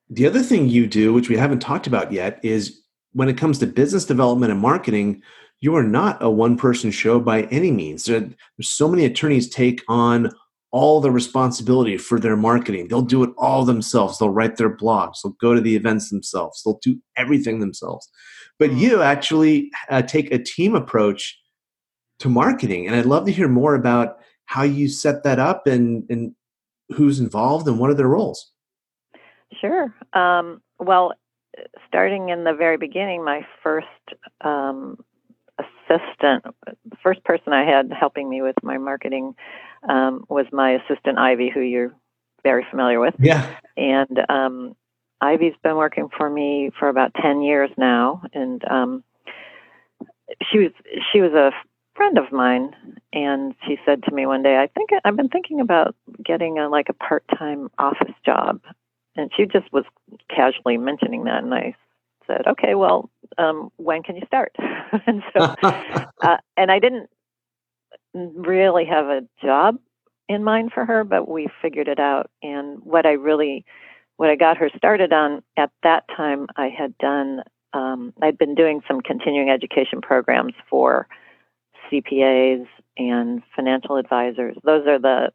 The 0.09 0.27
other 0.27 0.41
thing 0.41 0.67
you 0.67 0.87
do, 0.87 1.13
which 1.13 1.29
we 1.29 1.37
haven't 1.37 1.59
talked 1.59 1.87
about 1.87 2.11
yet, 2.11 2.39
is 2.43 2.81
when 3.13 3.29
it 3.29 3.37
comes 3.37 3.59
to 3.59 3.67
business 3.67 4.05
development 4.05 4.51
and 4.51 4.61
marketing, 4.61 5.21
you 5.59 5.75
are 5.75 5.83
not 5.83 6.21
a 6.21 6.29
one 6.29 6.57
person 6.57 6.91
show 6.91 7.19
by 7.19 7.43
any 7.43 7.71
means. 7.71 8.05
There, 8.05 8.19
there's 8.19 8.69
so 8.69 8.87
many 8.87 9.05
attorneys 9.05 9.49
take 9.49 9.83
on 9.87 10.31
all 10.71 11.01
the 11.01 11.11
responsibility 11.11 11.97
for 11.97 12.19
their 12.19 12.37
marketing. 12.37 12.87
They'll 12.87 13.01
do 13.01 13.23
it 13.23 13.31
all 13.37 13.65
themselves. 13.65 14.17
They'll 14.17 14.29
write 14.29 14.55
their 14.57 14.75
blogs. 14.75 15.21
They'll 15.21 15.33
go 15.33 15.53
to 15.53 15.61
the 15.61 15.75
events 15.75 16.09
themselves. 16.09 16.63
They'll 16.63 16.79
do 16.81 16.99
everything 17.17 17.59
themselves. 17.59 18.09
But 18.57 18.73
you 18.73 19.01
actually 19.01 19.71
uh, 19.89 20.01
take 20.01 20.31
a 20.31 20.39
team 20.39 20.75
approach 20.75 21.37
to 22.21 22.29
marketing. 22.29 22.87
And 22.87 22.95
I'd 22.95 23.05
love 23.05 23.25
to 23.25 23.31
hear 23.31 23.47
more 23.47 23.75
about 23.75 24.17
how 24.45 24.63
you 24.63 24.87
set 24.87 25.23
that 25.23 25.39
up 25.39 25.67
and, 25.67 26.05
and 26.09 26.35
who's 26.89 27.19
involved 27.19 27.67
and 27.67 27.79
what 27.79 27.89
are 27.89 27.93
their 27.95 28.07
roles. 28.07 28.51
Sure. 29.59 29.93
Um, 30.13 30.61
well, 30.79 31.13
starting 31.87 32.29
in 32.29 32.43
the 32.43 32.53
very 32.53 32.77
beginning, 32.77 33.23
my 33.23 33.45
first 33.63 33.87
um, 34.41 34.97
assistant, 35.59 36.43
the 36.65 36.97
first 37.03 37.23
person 37.23 37.53
I 37.53 37.65
had 37.65 37.91
helping 37.91 38.29
me 38.29 38.41
with 38.41 38.55
my 38.63 38.77
marketing 38.77 39.35
um, 39.87 40.25
was 40.29 40.45
my 40.51 40.71
assistant 40.71 41.17
Ivy, 41.17 41.49
who 41.53 41.61
you're 41.61 41.93
very 42.43 42.65
familiar 42.69 42.99
with. 42.99 43.13
Yeah. 43.19 43.55
And 43.77 44.19
um, 44.29 44.75
Ivy's 45.21 45.53
been 45.63 45.75
working 45.75 46.09
for 46.17 46.29
me 46.29 46.71
for 46.79 46.89
about 46.89 47.13
ten 47.21 47.41
years 47.41 47.69
now, 47.77 48.23
and 48.33 48.63
um, 48.69 49.03
she 50.49 50.59
was 50.59 50.71
she 51.11 51.21
was 51.21 51.33
a 51.33 51.51
friend 52.01 52.17
of 52.17 52.31
mine, 52.31 52.75
and 53.13 53.53
she 53.67 53.77
said 53.85 54.01
to 54.01 54.11
me 54.11 54.25
one 54.25 54.41
day, 54.41 54.57
"I 54.57 54.65
think 54.65 54.89
I've 55.05 55.15
been 55.15 55.29
thinking 55.29 55.59
about 55.59 55.95
getting 56.25 56.57
a 56.57 56.67
like 56.67 56.89
a 56.89 56.93
part 56.93 57.23
time 57.37 57.69
office 57.77 58.15
job." 58.25 58.59
And 59.15 59.29
she 59.37 59.45
just 59.45 59.71
was 59.71 59.85
casually 60.35 60.77
mentioning 60.77 61.25
that, 61.25 61.43
and 61.43 61.53
I 61.53 61.75
said, 62.25 62.47
"Okay, 62.47 62.73
well, 62.73 63.11
um, 63.37 63.71
when 63.77 64.01
can 64.01 64.15
you 64.15 64.23
start?" 64.25 64.55
and 65.05 65.21
so, 65.31 65.55
uh, 66.23 66.37
and 66.57 66.71
I 66.71 66.79
didn't 66.79 67.07
really 68.15 68.85
have 68.85 69.05
a 69.05 69.21
job 69.39 69.77
in 70.27 70.43
mind 70.43 70.71
for 70.73 70.85
her, 70.85 71.03
but 71.03 71.27
we 71.27 71.49
figured 71.61 71.87
it 71.87 71.99
out. 71.99 72.31
And 72.41 72.79
what 72.83 73.05
I 73.05 73.11
really, 73.11 73.63
what 74.17 74.31
I 74.31 74.35
got 74.35 74.57
her 74.57 74.71
started 74.75 75.13
on 75.13 75.43
at 75.55 75.69
that 75.83 76.05
time, 76.17 76.47
I 76.55 76.69
had 76.69 76.97
done, 76.97 77.43
um, 77.73 78.11
I'd 78.23 78.39
been 78.39 78.55
doing 78.55 78.81
some 78.87 79.01
continuing 79.01 79.51
education 79.51 80.01
programs 80.01 80.53
for 80.67 81.07
CPAs 81.91 82.65
and 82.97 83.41
financial 83.55 83.97
advisors. 83.97 84.55
Those 84.63 84.87
are 84.87 84.99
the 84.99 85.31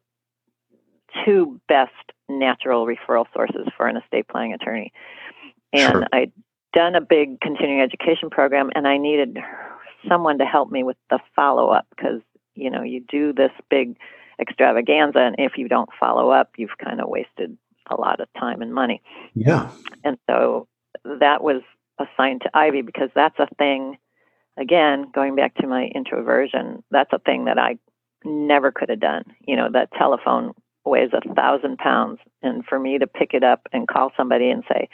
two 1.25 1.59
best 1.67 1.91
natural 2.29 2.85
referral 2.85 3.25
sources 3.33 3.67
for 3.75 3.87
an 3.87 3.97
estate 3.97 4.27
planning 4.27 4.53
attorney. 4.53 4.91
And 5.73 5.91
Sure. 5.91 6.07
I'd 6.13 6.31
done 6.73 6.95
a 6.95 7.01
big 7.01 7.39
continuing 7.41 7.81
education 7.81 8.29
program, 8.29 8.69
and 8.75 8.87
I 8.87 8.97
needed 8.97 9.37
someone 10.07 10.37
to 10.39 10.45
help 10.45 10.69
me 10.71 10.83
with 10.83 10.97
the 11.09 11.19
follow 11.35 11.69
up 11.69 11.87
because 11.95 12.21
you 12.55 12.69
know 12.69 12.83
you 12.83 13.01
do 13.07 13.33
this 13.33 13.51
big 13.69 13.97
extravaganza, 14.39 15.19
and 15.19 15.35
if 15.39 15.57
you 15.57 15.67
don't 15.67 15.89
follow 15.99 16.29
up, 16.29 16.51
you've 16.57 16.77
kind 16.83 17.01
of 17.01 17.09
wasted 17.09 17.57
a 17.89 17.95
lot 17.95 18.19
of 18.19 18.27
time 18.37 18.61
and 18.61 18.73
money. 18.73 19.01
yeah. 19.33 19.69
And 20.03 20.17
so 20.29 20.67
that 21.03 21.41
was 21.41 21.61
assigned 21.99 22.41
to 22.41 22.49
Ivy 22.53 22.81
because 22.81 23.09
that's 23.15 23.39
a 23.39 23.47
thing. 23.57 23.97
Again, 24.57 25.11
going 25.13 25.35
back 25.35 25.55
to 25.55 25.67
my 25.67 25.89
introversion, 25.93 26.83
that's 26.91 27.13
a 27.13 27.19
thing 27.19 27.45
that 27.45 27.59
I 27.59 27.77
never 28.25 28.71
could 28.71 28.89
have 28.89 28.99
done. 28.99 29.23
You 29.47 29.55
know, 29.55 29.69
that 29.71 29.91
telephone 29.97 30.53
weighs 30.85 31.11
a 31.13 31.33
thousand 31.33 31.77
pounds, 31.77 32.19
and 32.41 32.65
for 32.65 32.79
me 32.79 32.97
to 32.97 33.07
pick 33.07 33.33
it 33.33 33.43
up 33.43 33.67
and 33.71 33.87
call 33.87 34.11
somebody 34.17 34.49
and 34.49 34.63
say, 34.67 34.89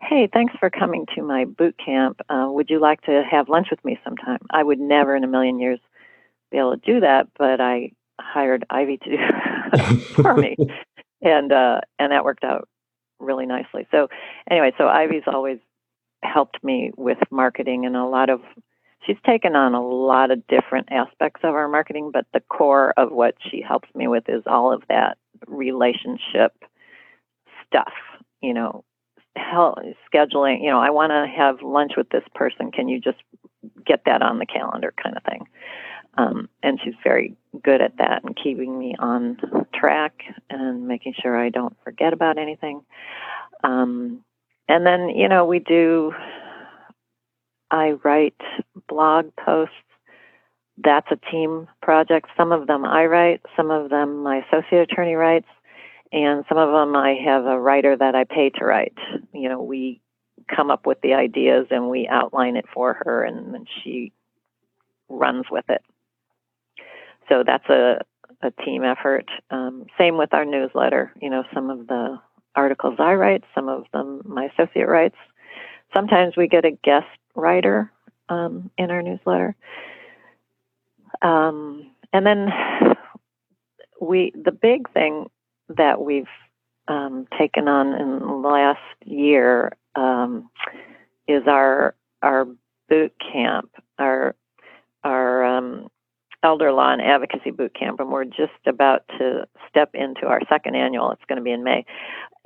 "Hey, 0.00 0.28
thanks 0.32 0.54
for 0.58 0.70
coming 0.70 1.06
to 1.14 1.22
my 1.22 1.44
boot 1.44 1.76
camp. 1.82 2.20
Uh, 2.28 2.48
would 2.50 2.68
you 2.68 2.78
like 2.78 3.00
to 3.02 3.22
have 3.28 3.48
lunch 3.48 3.68
with 3.70 3.84
me 3.84 3.98
sometime?" 4.04 4.40
I 4.50 4.62
would 4.62 4.80
never 4.80 5.16
in 5.16 5.24
a 5.24 5.28
million 5.28 5.58
years 5.58 5.80
be 6.50 6.58
able 6.58 6.76
to 6.76 6.92
do 6.92 7.00
that, 7.00 7.28
but 7.38 7.60
I 7.60 7.92
hired 8.20 8.64
Ivy 8.70 8.98
to 8.98 9.10
do 9.10 9.16
it 9.18 10.00
for 10.14 10.34
me, 10.34 10.56
and 11.22 11.52
uh, 11.52 11.80
and 11.98 12.12
that 12.12 12.24
worked 12.24 12.44
out 12.44 12.68
really 13.18 13.46
nicely. 13.46 13.86
So 13.90 14.08
anyway, 14.50 14.72
so 14.76 14.88
Ivy's 14.88 15.24
always 15.26 15.58
helped 16.22 16.62
me 16.62 16.92
with 16.96 17.18
marketing 17.30 17.86
and 17.86 17.96
a 17.96 18.04
lot 18.04 18.30
of 18.30 18.40
she's 19.06 19.16
taken 19.24 19.54
on 19.54 19.74
a 19.74 19.86
lot 19.86 20.30
of 20.30 20.46
different 20.48 20.88
aspects 20.90 21.40
of 21.44 21.54
our 21.54 21.68
marketing, 21.68 22.10
but 22.12 22.26
the 22.32 22.40
core 22.40 22.92
of 22.96 23.12
what 23.12 23.34
she 23.50 23.60
helps 23.60 23.88
me 23.94 24.08
with 24.08 24.28
is 24.28 24.42
all 24.46 24.72
of 24.72 24.82
that 24.88 25.18
relationship 25.46 26.52
stuff, 27.66 27.92
you 28.40 28.52
know, 28.52 28.84
hell, 29.36 29.78
scheduling, 30.12 30.62
you 30.62 30.70
know, 30.70 30.80
I 30.80 30.90
want 30.90 31.10
to 31.10 31.26
have 31.36 31.62
lunch 31.62 31.92
with 31.96 32.08
this 32.10 32.24
person. 32.34 32.70
Can 32.70 32.88
you 32.88 33.00
just 33.00 33.18
get 33.84 34.02
that 34.06 34.22
on 34.22 34.38
the 34.38 34.46
calendar 34.46 34.92
kind 35.02 35.16
of 35.16 35.22
thing? 35.24 35.46
Um, 36.18 36.48
and 36.62 36.80
she's 36.82 36.94
very 37.04 37.36
good 37.62 37.82
at 37.82 37.98
that 37.98 38.24
and 38.24 38.36
keeping 38.42 38.78
me 38.78 38.94
on 38.98 39.36
track 39.74 40.22
and 40.48 40.88
making 40.88 41.14
sure 41.20 41.36
I 41.36 41.50
don't 41.50 41.76
forget 41.84 42.14
about 42.14 42.38
anything. 42.38 42.80
Um, 43.62 44.24
and 44.68 44.86
then, 44.86 45.10
you 45.10 45.28
know, 45.28 45.44
we 45.44 45.58
do, 45.58 46.14
I 47.70 47.92
write 48.02 48.40
blog 48.88 49.30
posts 49.36 49.74
that's 50.78 51.10
a 51.10 51.30
team 51.30 51.68
project. 51.82 52.28
Some 52.36 52.52
of 52.52 52.66
them 52.66 52.84
I 52.84 53.06
write, 53.06 53.40
some 53.56 53.70
of 53.70 53.90
them 53.90 54.22
my 54.22 54.42
associate 54.46 54.90
attorney 54.90 55.14
writes, 55.14 55.48
and 56.12 56.44
some 56.48 56.58
of 56.58 56.70
them 56.70 56.94
I 56.94 57.14
have 57.24 57.46
a 57.46 57.58
writer 57.58 57.96
that 57.96 58.14
I 58.14 58.24
pay 58.24 58.50
to 58.50 58.64
write. 58.64 58.96
You 59.32 59.48
know, 59.48 59.62
we 59.62 60.00
come 60.54 60.70
up 60.70 60.86
with 60.86 61.00
the 61.00 61.14
ideas 61.14 61.66
and 61.70 61.88
we 61.88 62.06
outline 62.08 62.56
it 62.56 62.66
for 62.72 62.94
her, 63.04 63.24
and 63.24 63.54
then 63.54 63.66
she 63.82 64.12
runs 65.08 65.46
with 65.50 65.64
it. 65.68 65.82
So 67.28 67.42
that's 67.44 67.68
a, 67.68 68.02
a 68.42 68.50
team 68.64 68.84
effort. 68.84 69.28
Um, 69.50 69.86
same 69.98 70.18
with 70.18 70.32
our 70.34 70.44
newsletter. 70.44 71.12
You 71.20 71.30
know, 71.30 71.44
some 71.54 71.70
of 71.70 71.86
the 71.86 72.20
articles 72.54 72.96
I 72.98 73.14
write, 73.14 73.44
some 73.54 73.68
of 73.68 73.84
them 73.92 74.22
my 74.24 74.50
associate 74.56 74.88
writes. 74.88 75.16
Sometimes 75.94 76.36
we 76.36 76.48
get 76.48 76.64
a 76.64 76.70
guest 76.70 77.06
writer 77.34 77.90
um, 78.28 78.70
in 78.78 78.90
our 78.90 79.02
newsletter. 79.02 79.54
Um, 81.22 81.90
and 82.12 82.26
then 82.26 82.48
we, 84.00 84.32
the 84.34 84.52
big 84.52 84.90
thing 84.92 85.26
that 85.68 86.00
we've 86.00 86.28
um, 86.88 87.26
taken 87.38 87.68
on 87.68 87.88
in 87.94 88.18
the 88.20 88.48
last 88.48 88.78
year 89.04 89.76
um, 89.96 90.48
is 91.26 91.42
our 91.46 91.94
our 92.22 92.46
boot 92.88 93.12
camp, 93.32 93.70
our 93.98 94.34
our 95.02 95.44
um, 95.44 95.88
elder 96.42 96.72
law 96.72 96.92
and 96.92 97.02
advocacy 97.02 97.50
boot 97.50 97.74
camp, 97.74 98.00
and 98.00 98.10
we're 98.10 98.24
just 98.24 98.52
about 98.66 99.02
to 99.18 99.46
step 99.68 99.90
into 99.94 100.26
our 100.26 100.40
second 100.48 100.76
annual. 100.76 101.10
It's 101.10 101.24
going 101.28 101.38
to 101.38 101.42
be 101.44 101.52
in 101.52 101.64
May, 101.64 101.84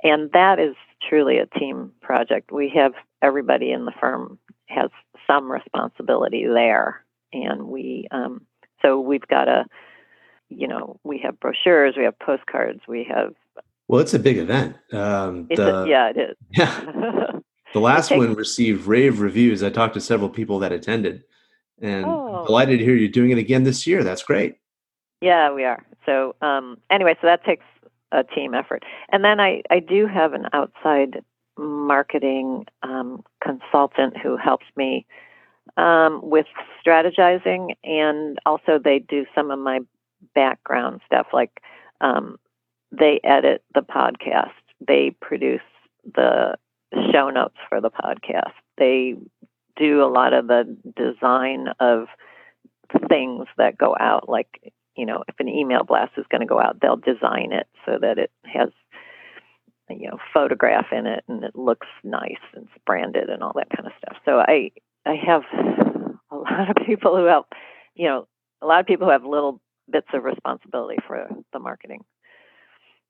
and 0.03 0.31
that 0.31 0.59
is 0.59 0.75
truly 1.07 1.37
a 1.37 1.45
team 1.45 1.91
project. 2.01 2.51
We 2.51 2.71
have 2.75 2.93
everybody 3.21 3.71
in 3.71 3.85
the 3.85 3.93
firm 3.99 4.39
has 4.67 4.89
some 5.31 5.51
responsibility 5.51 6.45
there, 6.45 7.03
and 7.33 7.67
we 7.67 8.07
um, 8.11 8.45
so 8.81 8.99
we've 8.99 9.27
got 9.27 9.47
a 9.47 9.65
you 10.49 10.67
know 10.67 10.99
we 11.03 11.19
have 11.19 11.39
brochures, 11.39 11.95
we 11.97 12.03
have 12.03 12.17
postcards, 12.19 12.81
we 12.87 13.07
have. 13.09 13.33
Well, 13.87 13.99
it's 13.99 14.13
a 14.13 14.19
big 14.19 14.37
event. 14.37 14.75
Um, 14.93 15.47
the, 15.49 15.83
a, 15.83 15.87
yeah, 15.87 16.09
it 16.09 16.17
is. 16.17 16.37
Yeah. 16.51 16.81
the 17.73 17.79
last 17.79 18.09
takes, 18.09 18.19
one 18.19 18.35
received 18.35 18.85
rave 18.85 19.19
reviews. 19.19 19.63
I 19.63 19.69
talked 19.69 19.95
to 19.95 20.01
several 20.01 20.29
people 20.29 20.59
that 20.59 20.71
attended, 20.71 21.23
and 21.81 22.05
oh. 22.05 22.45
delighted 22.45 22.79
to 22.79 22.85
hear 22.85 22.95
you're 22.95 23.09
doing 23.09 23.31
it 23.31 23.37
again 23.37 23.63
this 23.63 23.85
year. 23.85 24.03
That's 24.03 24.23
great. 24.23 24.55
Yeah, 25.21 25.53
we 25.53 25.63
are. 25.65 25.85
So 26.05 26.35
um, 26.41 26.77
anyway, 26.89 27.15
so 27.21 27.27
that 27.27 27.43
takes 27.45 27.65
a 28.11 28.23
team 28.23 28.53
effort. 28.53 28.83
And 29.11 29.23
then 29.23 29.39
I, 29.39 29.61
I 29.69 29.79
do 29.79 30.07
have 30.07 30.33
an 30.33 30.47
outside 30.53 31.23
marketing 31.57 32.65
um, 32.83 33.23
consultant 33.43 34.17
who 34.17 34.37
helps 34.37 34.65
me 34.75 35.05
um, 35.77 36.19
with 36.23 36.45
strategizing, 36.85 37.75
and 37.83 38.39
also 38.45 38.79
they 38.83 38.99
do 38.99 39.25
some 39.35 39.51
of 39.51 39.59
my 39.59 39.79
background 40.35 41.01
stuff, 41.05 41.27
like 41.33 41.61
um, 42.01 42.37
they 42.91 43.19
edit 43.23 43.63
the 43.73 43.81
podcast, 43.81 44.51
they 44.85 45.15
produce 45.21 45.61
the 46.15 46.57
show 47.11 47.29
notes 47.29 47.55
for 47.69 47.79
the 47.79 47.91
podcast, 47.91 48.53
they 48.77 49.15
do 49.77 50.03
a 50.03 50.09
lot 50.11 50.33
of 50.33 50.47
the 50.47 50.77
design 50.95 51.67
of 51.79 52.07
things 53.07 53.47
that 53.57 53.77
go 53.77 53.95
out, 53.99 54.27
like 54.27 54.73
you 54.95 55.05
know, 55.05 55.23
if 55.27 55.35
an 55.39 55.47
email 55.47 55.83
blast 55.83 56.11
is 56.17 56.25
going 56.29 56.41
to 56.41 56.47
go 56.47 56.59
out, 56.59 56.79
they'll 56.81 56.97
design 56.97 57.51
it 57.51 57.67
so 57.85 57.97
that 58.01 58.17
it 58.17 58.31
has, 58.43 58.69
you 59.99 60.09
know, 60.09 60.17
photograph 60.33 60.87
in 60.91 61.05
it 61.05 61.23
and 61.27 61.43
it 61.43 61.55
looks 61.55 61.87
nice 62.03 62.41
and 62.53 62.63
it's 62.65 62.83
branded 62.85 63.29
and 63.29 63.43
all 63.43 63.53
that 63.55 63.69
kind 63.75 63.87
of 63.87 63.93
stuff. 63.97 64.17
So 64.25 64.39
I 64.39 64.71
I 65.05 65.15
have 65.15 65.43
a 66.31 66.35
lot 66.35 66.69
of 66.69 66.85
people 66.85 67.15
who 67.15 67.25
help, 67.25 67.47
you 67.95 68.07
know, 68.07 68.27
a 68.61 68.67
lot 68.67 68.79
of 68.79 68.85
people 68.85 69.07
who 69.07 69.11
have 69.11 69.25
little 69.25 69.59
bits 69.91 70.07
of 70.13 70.23
responsibility 70.23 70.99
for 71.07 71.27
the 71.53 71.59
marketing. 71.59 72.03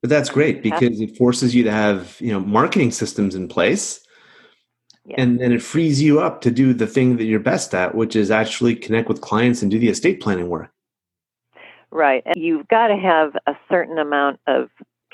But 0.02 0.10
that's 0.10 0.30
great 0.30 0.64
because 0.64 1.00
it 1.00 1.16
forces 1.16 1.54
you 1.54 1.64
to 1.64 1.72
have, 1.72 2.18
you 2.20 2.32
know, 2.32 2.40
marketing 2.40 2.92
systems 2.92 3.36
in 3.36 3.48
place. 3.48 4.00
Yeah. 5.06 5.16
And 5.20 5.40
then 5.40 5.52
it 5.52 5.62
frees 5.62 6.02
you 6.02 6.20
up 6.20 6.42
to 6.42 6.52
do 6.52 6.74
the 6.74 6.88
thing 6.88 7.18
that 7.18 7.26
you're 7.26 7.40
best 7.40 7.74
at, 7.76 7.94
which 7.94 8.16
is 8.16 8.32
actually 8.32 8.76
connect 8.76 9.10
with 9.10 9.22
clients 9.22 9.62
and 9.62 9.70
do 9.70 9.78
the 9.78 9.90
estate 9.90 10.22
planning 10.22 10.50
work. 10.50 10.72
Right. 11.92 12.24
And 12.26 12.36
you've 12.36 12.68
got 12.68 12.88
to 12.88 12.96
have 12.96 13.36
a 13.48 13.54
certain 13.70 13.98
amount 13.98 14.40
of 14.48 14.70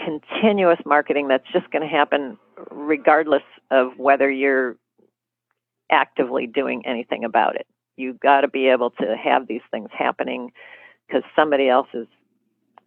continuous 0.07 0.79
marketing 0.85 1.27
that's 1.27 1.47
just 1.51 1.69
going 1.69 1.81
to 1.81 1.87
happen 1.87 2.37
regardless 2.71 3.43
of 3.71 3.91
whether 3.97 4.31
you're 4.31 4.77
actively 5.91 6.47
doing 6.47 6.81
anything 6.85 7.25
about 7.25 7.55
it. 7.55 7.67
You've 7.97 8.19
got 8.19 8.41
to 8.41 8.47
be 8.47 8.69
able 8.69 8.91
to 8.91 9.17
have 9.21 9.47
these 9.47 9.61
things 9.69 9.89
happening 9.91 10.51
because 11.07 11.23
somebody 11.35 11.67
else 11.67 11.87
has 11.91 12.05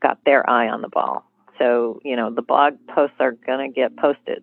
got 0.00 0.18
their 0.24 0.48
eye 0.48 0.68
on 0.68 0.80
the 0.80 0.88
ball. 0.88 1.24
So, 1.58 2.00
you 2.04 2.16
know, 2.16 2.30
the 2.30 2.42
blog 2.42 2.74
posts 2.94 3.16
are 3.20 3.32
going 3.32 3.70
to 3.70 3.74
get 3.74 3.96
posted 3.98 4.42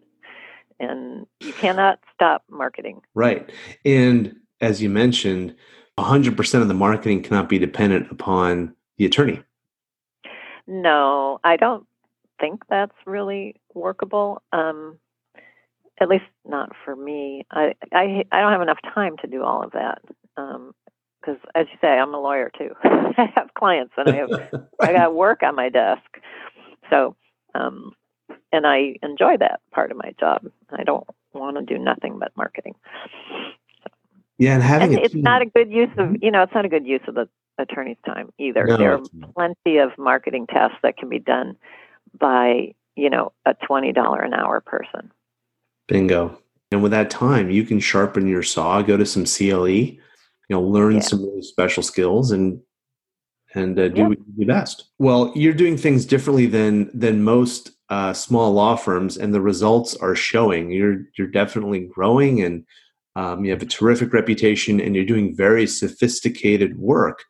and 0.80 1.26
you 1.40 1.54
cannot 1.54 2.00
stop 2.14 2.44
marketing. 2.48 3.02
Right. 3.16 3.50
And 3.84 4.36
as 4.62 4.84
you 4.84 4.90
mentioned, 4.90 5.56
100% 5.98 6.62
of 6.62 6.68
the 6.68 6.76
marketing 6.76 7.24
cannot 7.24 7.50
be 7.50 7.58
dependent 7.58 8.12
upon 8.12 8.76
the 8.98 9.06
attorney? 9.06 9.42
No, 10.68 11.40
I 11.44 11.56
don't 11.56 11.88
think 12.40 12.62
that's 12.70 12.96
really 13.06 13.56
workable. 13.74 14.42
Um, 14.52 15.00
at 16.00 16.10
least 16.10 16.26
not 16.46 16.72
for 16.86 16.96
me. 16.96 17.46
I, 17.52 17.74
I 17.92 18.24
I 18.32 18.42
don't 18.42 18.52
have 18.52 18.62
enough 18.62 18.80
time 18.94 19.16
to 19.22 19.28
do 19.28 19.44
all 19.44 19.64
of 19.64 19.72
that. 19.72 20.02
Because 20.36 21.40
um, 21.44 21.52
as 21.56 21.68
you 21.72 21.78
say, 21.82 21.88
I'm 21.88 22.14
a 22.14 22.20
lawyer 22.20 22.52
too. 22.58 22.70
I 22.84 23.32
have 23.36 23.54
clients 23.58 23.94
and 23.98 24.10
I 24.10 24.16
have. 24.18 24.30
I 24.80 24.94
got 24.94 25.16
work 25.16 25.42
on 25.44 25.56
my 25.56 25.70
desk. 25.70 26.04
So, 26.90 27.16
um, 27.56 27.94
and 28.52 28.68
I 28.68 28.96
enjoy 29.02 29.38
that 29.40 29.62
part 29.72 29.92
of 29.92 29.98
my 29.98 30.14
job. 30.20 30.46
I 30.72 30.84
don't 30.84 31.08
want 31.34 31.58
to 31.58 31.64
do 31.64 31.82
nothing 31.82 32.20
but 32.20 32.32
marketing. 32.38 32.76
So, 33.84 33.90
yeah, 34.38 34.54
and 34.54 34.64
having 34.64 34.96
and 34.96 35.04
it's 35.04 35.14
team. 35.14 35.24
not 35.24 35.42
a 35.42 35.46
good 35.46 35.72
use 35.72 35.90
of 35.98 36.18
you 36.22 36.32
know 36.32 36.44
it's 36.44 36.54
not 36.54 36.66
a 36.66 36.70
good 36.70 36.86
use 36.86 37.02
of 37.08 37.16
the 37.16 37.28
attorney's 37.58 37.98
time 38.06 38.32
either. 38.38 38.66
No. 38.66 38.78
There 38.78 38.94
are 38.94 39.02
plenty 39.34 39.80
of 39.80 39.98
marketing 39.98 40.46
tasks 40.46 40.78
that 40.84 40.98
can 40.98 41.10
be 41.10 41.20
done 41.20 41.58
by, 42.20 42.74
you 42.96 43.10
know, 43.10 43.32
a 43.46 43.54
$20 43.54 44.26
an 44.26 44.34
hour 44.34 44.62
person. 44.62 45.12
Bingo. 45.88 46.40
And 46.72 46.84
with 46.84 46.92
that 46.92 47.10
time, 47.10 47.50
you 47.50 47.64
can 47.64 47.80
sharpen 47.80 48.28
your 48.28 48.44
saw, 48.44 48.82
go 48.82 48.98
to 48.98 49.06
some 49.06 49.26
CLE, 49.26 49.68
you 49.70 50.00
know, 50.50 50.62
learn 50.62 50.96
yeah. 50.96 51.02
some 51.02 51.24
really 51.24 51.42
special 51.42 51.84
skills 51.84 52.32
and 52.32 52.62
and 53.54 53.80
uh, 53.80 53.88
do 53.88 54.02
yep. 54.02 54.10
what 54.10 54.18
you 54.20 54.26
do 54.40 54.46
best. 54.46 54.86
Well, 55.00 55.32
you're 55.36 55.54
doing 55.54 55.78
things 55.78 56.06
differently 56.06 56.46
than 56.46 56.90
than 56.98 57.24
most 57.24 57.72
uh, 57.90 58.14
small 58.14 58.52
law 58.52 58.76
firms, 58.76 59.18
and 59.18 59.34
the 59.34 59.42
results 59.42 59.96
are 59.96 60.16
showing. 60.16 60.72
You're 60.72 61.04
you're 61.18 61.28
definitely 61.28 61.88
growing, 61.94 62.42
and 62.44 62.66
um, 63.16 63.46
you 63.46 63.52
have 63.52 63.62
a 63.62 63.66
terrific 63.66 64.14
reputation, 64.14 64.80
and 64.80 64.96
you're 64.96 65.06
doing 65.06 65.36
very 65.36 65.66
sophisticated 65.68 66.78
work 66.78 67.24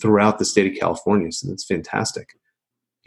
throughout 0.00 0.38
the 0.38 0.44
state 0.44 0.70
of 0.70 0.78
California. 0.78 1.32
So 1.32 1.48
that's 1.48 1.64
fantastic. 1.64 2.37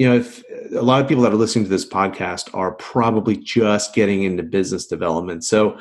You 0.02 0.10
know, 0.10 0.16
if 0.16 0.44
a 0.76 0.82
lot 0.82 1.00
of 1.00 1.08
people 1.08 1.22
that 1.22 1.32
are 1.32 1.36
listening 1.36 1.66
to 1.66 1.70
this 1.70 1.86
podcast 1.86 2.50
are 2.56 2.72
probably 2.72 3.38
just 3.38 3.94
getting 3.94 4.24
into 4.24 4.42
business 4.42 4.88
development. 4.88 5.44
So, 5.44 5.78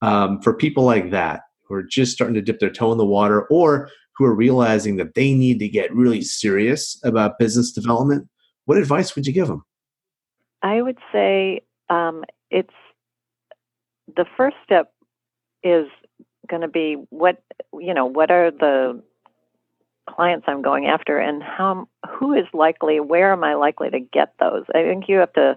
um, 0.00 0.40
for 0.42 0.54
people 0.54 0.84
like 0.84 1.10
that 1.10 1.40
who 1.64 1.74
are 1.74 1.82
just 1.82 2.12
starting 2.12 2.36
to 2.36 2.40
dip 2.40 2.60
their 2.60 2.70
toe 2.70 2.92
in 2.92 2.98
the 2.98 3.04
water 3.04 3.48
or 3.50 3.90
who 4.16 4.26
are 4.26 4.34
realizing 4.34 4.94
that 4.98 5.16
they 5.16 5.34
need 5.34 5.58
to 5.58 5.68
get 5.68 5.92
really 5.92 6.22
serious 6.22 7.00
about 7.02 7.36
business 7.40 7.72
development, 7.72 8.28
what 8.66 8.78
advice 8.78 9.16
would 9.16 9.26
you 9.26 9.32
give 9.32 9.48
them? 9.48 9.64
I 10.62 10.80
would 10.80 10.98
say 11.10 11.62
um, 11.90 12.22
it's 12.52 12.70
the 14.16 14.24
first 14.36 14.54
step 14.62 14.92
is 15.64 15.88
going 16.48 16.62
to 16.62 16.68
be 16.68 16.94
what 17.10 17.42
you 17.80 17.92
know 17.92 18.06
what 18.06 18.30
are 18.30 18.52
the 18.52 19.02
clients 20.08 20.44
I'm 20.48 20.62
going 20.62 20.86
after 20.86 21.18
and 21.18 21.42
how 21.42 21.88
who 22.08 22.34
is 22.34 22.46
likely 22.52 23.00
where 23.00 23.32
am 23.32 23.44
I 23.44 23.54
likely 23.54 23.90
to 23.90 24.00
get 24.00 24.34
those? 24.38 24.64
I 24.74 24.82
think 24.82 25.08
you 25.08 25.16
have 25.18 25.32
to 25.34 25.56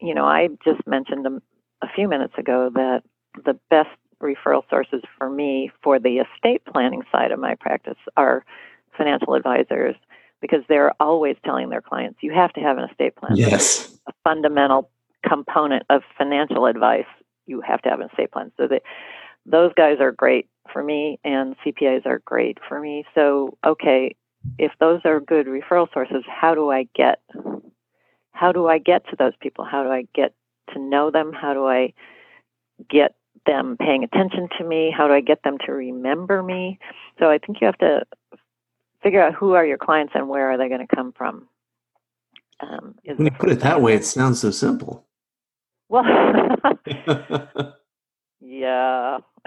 you 0.00 0.14
know 0.14 0.24
I 0.24 0.48
just 0.64 0.86
mentioned 0.86 1.26
a, 1.26 1.42
a 1.84 1.88
few 1.94 2.08
minutes 2.08 2.34
ago 2.38 2.70
that 2.74 3.02
the 3.44 3.58
best 3.70 3.90
referral 4.22 4.62
sources 4.70 5.02
for 5.18 5.28
me 5.28 5.70
for 5.82 5.98
the 5.98 6.18
estate 6.18 6.62
planning 6.72 7.02
side 7.12 7.32
of 7.32 7.38
my 7.38 7.54
practice 7.54 7.98
are 8.16 8.44
financial 8.96 9.34
advisors 9.34 9.94
because 10.40 10.60
they're 10.68 10.92
always 11.00 11.36
telling 11.44 11.68
their 11.68 11.82
clients 11.82 12.18
you 12.22 12.32
have 12.32 12.52
to 12.54 12.60
have 12.60 12.78
an 12.78 12.88
estate 12.88 13.16
plan. 13.16 13.36
Yes. 13.36 13.98
A 14.06 14.12
fundamental 14.24 14.90
component 15.28 15.82
of 15.90 16.02
financial 16.16 16.66
advice 16.66 17.06
you 17.46 17.60
have 17.60 17.82
to 17.82 17.88
have 17.88 18.00
an 18.00 18.08
estate 18.08 18.32
plan. 18.32 18.52
So 18.56 18.66
that 18.68 18.82
those 19.44 19.72
guys 19.76 19.98
are 20.00 20.12
great 20.12 20.48
for 20.72 20.82
me 20.82 21.18
and 21.24 21.56
CPAs 21.64 22.06
are 22.06 22.20
great 22.24 22.58
for 22.68 22.80
me. 22.80 23.04
So, 23.14 23.56
okay, 23.64 24.14
if 24.58 24.72
those 24.80 25.00
are 25.04 25.20
good 25.20 25.46
referral 25.46 25.92
sources, 25.92 26.24
how 26.28 26.54
do 26.54 26.70
I 26.70 26.88
get 26.94 27.20
how 28.32 28.52
do 28.52 28.66
I 28.68 28.78
get 28.78 29.08
to 29.08 29.16
those 29.18 29.32
people? 29.40 29.64
How 29.64 29.82
do 29.82 29.90
I 29.90 30.06
get 30.14 30.34
to 30.74 30.78
know 30.78 31.10
them? 31.10 31.32
How 31.32 31.54
do 31.54 31.66
I 31.66 31.94
get 32.90 33.14
them 33.46 33.76
paying 33.78 34.04
attention 34.04 34.48
to 34.58 34.64
me? 34.64 34.92
How 34.94 35.06
do 35.06 35.14
I 35.14 35.22
get 35.22 35.42
them 35.42 35.56
to 35.64 35.72
remember 35.72 36.42
me? 36.42 36.78
So 37.18 37.30
I 37.30 37.38
think 37.38 37.60
you 37.60 37.66
have 37.66 37.78
to 37.78 38.04
figure 39.02 39.22
out 39.22 39.34
who 39.34 39.54
are 39.54 39.64
your 39.64 39.78
clients 39.78 40.12
and 40.14 40.28
where 40.28 40.50
are 40.50 40.58
they 40.58 40.68
going 40.68 40.86
to 40.86 40.96
come 40.96 41.12
from. 41.12 41.48
Um, 42.60 42.94
when 43.04 43.26
you 43.26 43.30
put 43.30 43.50
it 43.50 43.60
that 43.60 43.80
way, 43.80 43.94
it 43.94 44.04
sounds 44.04 44.40
so 44.40 44.50
simple. 44.50 45.06
Well, 45.88 46.04
yeah, 48.40 49.18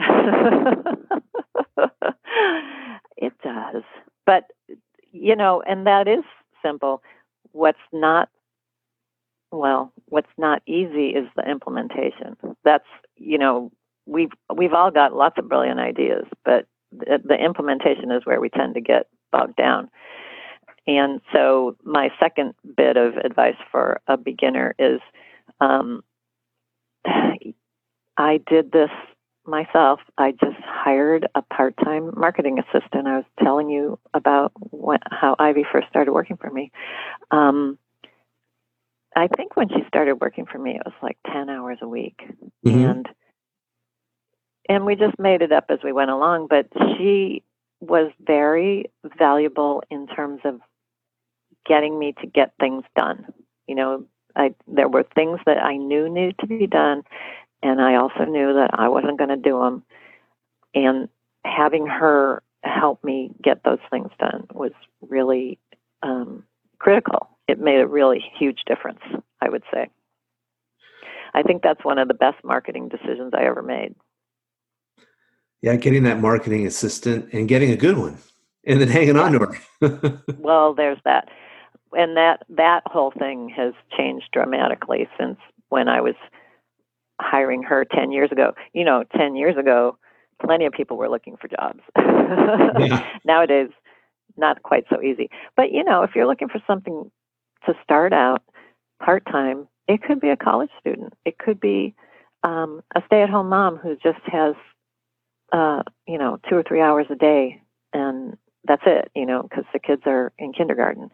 it 3.17 3.33
does. 3.43 3.83
But 4.25 4.45
you 5.11 5.35
know, 5.35 5.61
and 5.67 5.85
that 5.87 6.07
is 6.07 6.23
simple. 6.63 7.01
What's 7.51 7.77
not 7.91 8.29
well, 9.51 9.91
what's 10.05 10.29
not 10.37 10.61
easy 10.67 11.09
is 11.09 11.27
the 11.35 11.49
implementation. 11.49 12.37
That's 12.63 12.85
you 13.15 13.37
know, 13.37 13.71
we've 14.05 14.31
we've 14.55 14.73
all 14.73 14.91
got 14.91 15.13
lots 15.13 15.37
of 15.37 15.49
brilliant 15.49 15.79
ideas, 15.79 16.25
but 16.45 16.65
the, 16.91 17.19
the 17.23 17.35
implementation 17.35 18.11
is 18.11 18.25
where 18.25 18.39
we 18.39 18.49
tend 18.49 18.75
to 18.75 18.81
get 18.81 19.07
bogged 19.31 19.55
down. 19.55 19.89
And 20.87 21.21
so, 21.31 21.75
my 21.83 22.09
second 22.19 22.53
bit 22.75 22.97
of 22.97 23.17
advice 23.17 23.57
for 23.71 24.01
a 24.07 24.17
beginner 24.17 24.73
is 24.79 24.99
um, 25.61 26.03
I 28.19 28.41
did 28.47 28.71
this 28.73 28.89
myself. 29.47 30.01
I 30.17 30.31
just 30.31 30.59
hired 30.61 31.27
a 31.33 31.41
part 31.41 31.73
time 31.83 32.11
marketing 32.15 32.59
assistant. 32.59 33.07
I 33.07 33.15
was 33.15 33.25
telling 33.41 33.69
you 33.69 33.97
about 34.13 34.51
when, 34.71 34.99
how 35.09 35.37
Ivy 35.39 35.65
first 35.71 35.87
started 35.87 36.11
working 36.11 36.37
for 36.37 36.51
me. 36.51 36.71
Um, 37.31 37.79
I 39.15 39.27
think 39.27 39.55
when 39.55 39.69
she 39.69 39.79
started 39.87 40.15
working 40.15 40.45
for 40.45 40.59
me, 40.59 40.71
it 40.71 40.81
was 40.85 40.93
like 41.01 41.17
10 41.31 41.49
hours 41.49 41.79
a 41.81 41.87
week. 41.87 42.19
Mm-hmm. 42.65 42.77
And 42.77 43.09
and 44.67 44.85
we 44.85 44.95
just 44.95 45.17
made 45.17 45.41
it 45.41 45.51
up 45.51 45.65
as 45.69 45.79
we 45.83 45.91
went 45.91 46.11
along, 46.11 46.47
but 46.47 46.67
she 46.95 47.41
was 47.79 48.11
very 48.19 48.91
valuable 49.17 49.81
in 49.89 50.05
terms 50.05 50.41
of 50.45 50.59
getting 51.65 51.97
me 51.97 52.13
to 52.21 52.27
get 52.27 52.53
things 52.59 52.83
done. 52.95 53.25
You 53.65 53.75
know, 53.75 54.05
I 54.35 54.53
there 54.67 54.89
were 54.89 55.05
things 55.15 55.39
that 55.45 55.57
I 55.57 55.77
knew 55.77 56.09
needed 56.09 56.35
to 56.41 56.47
be 56.47 56.67
done 56.67 57.03
and 57.61 57.81
I 57.81 57.95
also 57.95 58.25
knew 58.25 58.53
that 58.53 58.71
I 58.73 58.89
wasn't 58.89 59.17
going 59.17 59.29
to 59.29 59.37
do 59.37 59.59
them 59.59 59.83
and 60.73 61.09
having 61.45 61.87
her 61.87 62.43
help 62.63 63.03
me 63.03 63.31
get 63.41 63.63
those 63.63 63.79
things 63.89 64.11
done 64.19 64.47
was 64.53 64.71
really 65.01 65.57
um, 66.03 66.43
critical 66.77 67.29
it 67.49 67.59
made 67.59 67.79
a 67.79 67.87
really 67.87 68.23
huge 68.37 68.59
difference, 68.67 68.99
I 69.41 69.49
would 69.49 69.63
say. 69.73 69.89
I 71.33 71.41
think 71.41 71.63
that's 71.63 71.83
one 71.83 71.97
of 71.97 72.07
the 72.07 72.13
best 72.13 72.37
marketing 72.43 72.89
decisions 72.89 73.33
I 73.33 73.45
ever 73.45 73.63
made. 73.63 73.95
Yeah, 75.61 75.75
getting 75.75 76.03
that 76.03 76.19
marketing 76.19 76.67
assistant 76.67 77.33
and 77.33 77.47
getting 77.47 77.71
a 77.71 77.75
good 77.75 77.97
one 77.97 78.19
and 78.65 78.79
then 78.79 78.87
hanging 78.87 79.17
on 79.17 79.31
to 79.33 79.39
her. 79.39 80.23
well, 80.37 80.75
there's 80.75 80.99
that. 81.05 81.29
And 81.91 82.15
that 82.17 82.43
that 82.49 82.81
whole 82.85 83.11
thing 83.17 83.49
has 83.49 83.73
changed 83.97 84.27
dramatically 84.31 85.09
since 85.19 85.37
when 85.69 85.87
I 85.87 86.01
was 86.01 86.15
hiring 87.19 87.63
her 87.63 87.85
10 87.85 88.11
years 88.11 88.31
ago. 88.31 88.53
You 88.73 88.83
know, 88.85 89.03
10 89.15 89.35
years 89.35 89.57
ago, 89.57 89.97
plenty 90.43 90.65
of 90.65 90.73
people 90.73 90.97
were 90.97 91.09
looking 91.09 91.35
for 91.37 91.47
jobs. 91.47 91.81
yeah. 92.77 93.05
Nowadays, 93.25 93.69
not 94.37 94.63
quite 94.63 94.85
so 94.89 95.01
easy. 95.01 95.29
But, 95.55 95.71
you 95.71 95.83
know, 95.83 96.03
if 96.03 96.11
you're 96.15 96.27
looking 96.27 96.49
for 96.49 96.61
something 96.65 97.11
to 97.65 97.73
start 97.83 98.13
out 98.13 98.43
part 99.03 99.25
time, 99.25 99.67
it 99.87 100.01
could 100.03 100.19
be 100.19 100.29
a 100.29 100.37
college 100.37 100.69
student. 100.79 101.13
It 101.25 101.37
could 101.37 101.59
be 101.59 101.95
um, 102.43 102.81
a 102.95 103.01
stay 103.07 103.21
at 103.21 103.29
home 103.29 103.49
mom 103.49 103.77
who 103.77 103.95
just 103.95 104.19
has, 104.25 104.55
uh, 105.51 105.83
you 106.07 106.17
know, 106.17 106.39
two 106.49 106.55
or 106.55 106.63
three 106.63 106.81
hours 106.81 107.07
a 107.09 107.15
day, 107.15 107.61
and 107.93 108.37
that's 108.65 108.83
it, 108.85 109.09
you 109.15 109.25
know, 109.25 109.43
because 109.43 109.65
the 109.73 109.79
kids 109.79 110.03
are 110.05 110.31
in 110.37 110.53
kindergarten. 110.53 111.09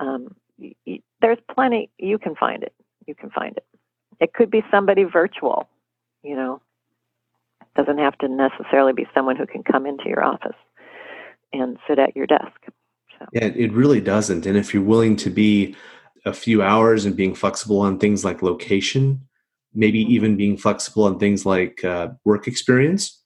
Um, 0.00 0.34
y- 0.58 0.74
y- 0.86 1.02
there's 1.20 1.38
plenty, 1.54 1.90
you 1.98 2.18
can 2.18 2.34
find 2.34 2.62
it. 2.62 2.72
You 3.06 3.14
can 3.14 3.30
find 3.30 3.56
it. 3.56 3.64
It 4.20 4.32
could 4.32 4.50
be 4.50 4.62
somebody 4.70 5.04
virtual, 5.04 5.68
you 6.22 6.36
know, 6.36 6.60
it 7.60 7.68
doesn't 7.76 7.98
have 7.98 8.16
to 8.18 8.28
necessarily 8.28 8.92
be 8.92 9.06
someone 9.14 9.36
who 9.36 9.46
can 9.46 9.62
come 9.62 9.86
into 9.86 10.08
your 10.08 10.24
office 10.24 10.56
and 11.52 11.78
sit 11.88 11.98
at 11.98 12.16
your 12.16 12.26
desk. 12.26 12.60
So. 13.18 13.26
Yeah, 13.32 13.46
it 13.46 13.72
really 13.72 14.00
doesn't. 14.00 14.46
And 14.46 14.56
if 14.56 14.74
you're 14.74 14.82
willing 14.82 15.16
to 15.16 15.30
be 15.30 15.76
a 16.24 16.32
few 16.32 16.62
hours 16.62 17.04
and 17.04 17.16
being 17.16 17.34
flexible 17.34 17.80
on 17.80 17.98
things 17.98 18.24
like 18.24 18.42
location, 18.42 19.20
maybe 19.74 20.02
mm-hmm. 20.02 20.12
even 20.12 20.36
being 20.36 20.56
flexible 20.56 21.04
on 21.04 21.18
things 21.18 21.46
like 21.46 21.84
uh, 21.84 22.08
work 22.24 22.48
experience. 22.48 23.22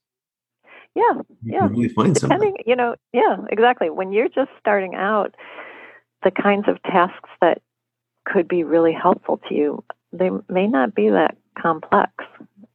Yeah, 0.95 1.23
yeah. 1.45 1.69
really 1.69 1.89
find 1.89 2.15
Depending, 2.15 2.51
something. 2.51 2.65
You 2.67 2.77
know, 2.77 2.97
yeah, 3.13 3.37
exactly. 3.49 3.91
When 3.91 4.13
you're 4.13 4.29
just 4.29 4.51
starting 4.59 4.95
out, 4.97 5.35
the 6.23 6.31
kinds 6.31 6.67
of 6.69 6.83
tasks 6.83 7.31
that 7.41 7.63
could 8.27 8.49
be 8.49 8.65
really 8.65 8.93
helpful 8.93 9.41
to 9.49 9.55
you, 9.55 9.85
they 10.13 10.31
may 10.49 10.67
not 10.67 10.95
be 10.95 11.09
that 11.09 11.37
complex, 11.61 12.13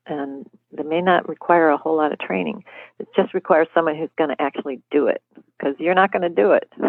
and 0.07 0.45
they 0.71 0.83
may 0.83 1.01
not 1.01 1.27
require 1.27 1.69
a 1.69 1.77
whole 1.77 1.97
lot 1.97 2.11
of 2.11 2.19
training. 2.19 2.63
It 2.99 3.07
just 3.15 3.33
requires 3.33 3.67
someone 3.73 3.97
who's 3.97 4.09
going 4.17 4.29
to 4.29 4.41
actually 4.41 4.81
do 4.91 5.07
it 5.07 5.21
because 5.57 5.75
you're 5.79 5.95
not 5.95 6.11
going 6.11 6.21
to 6.21 6.29
do 6.29 6.51
it. 6.51 6.69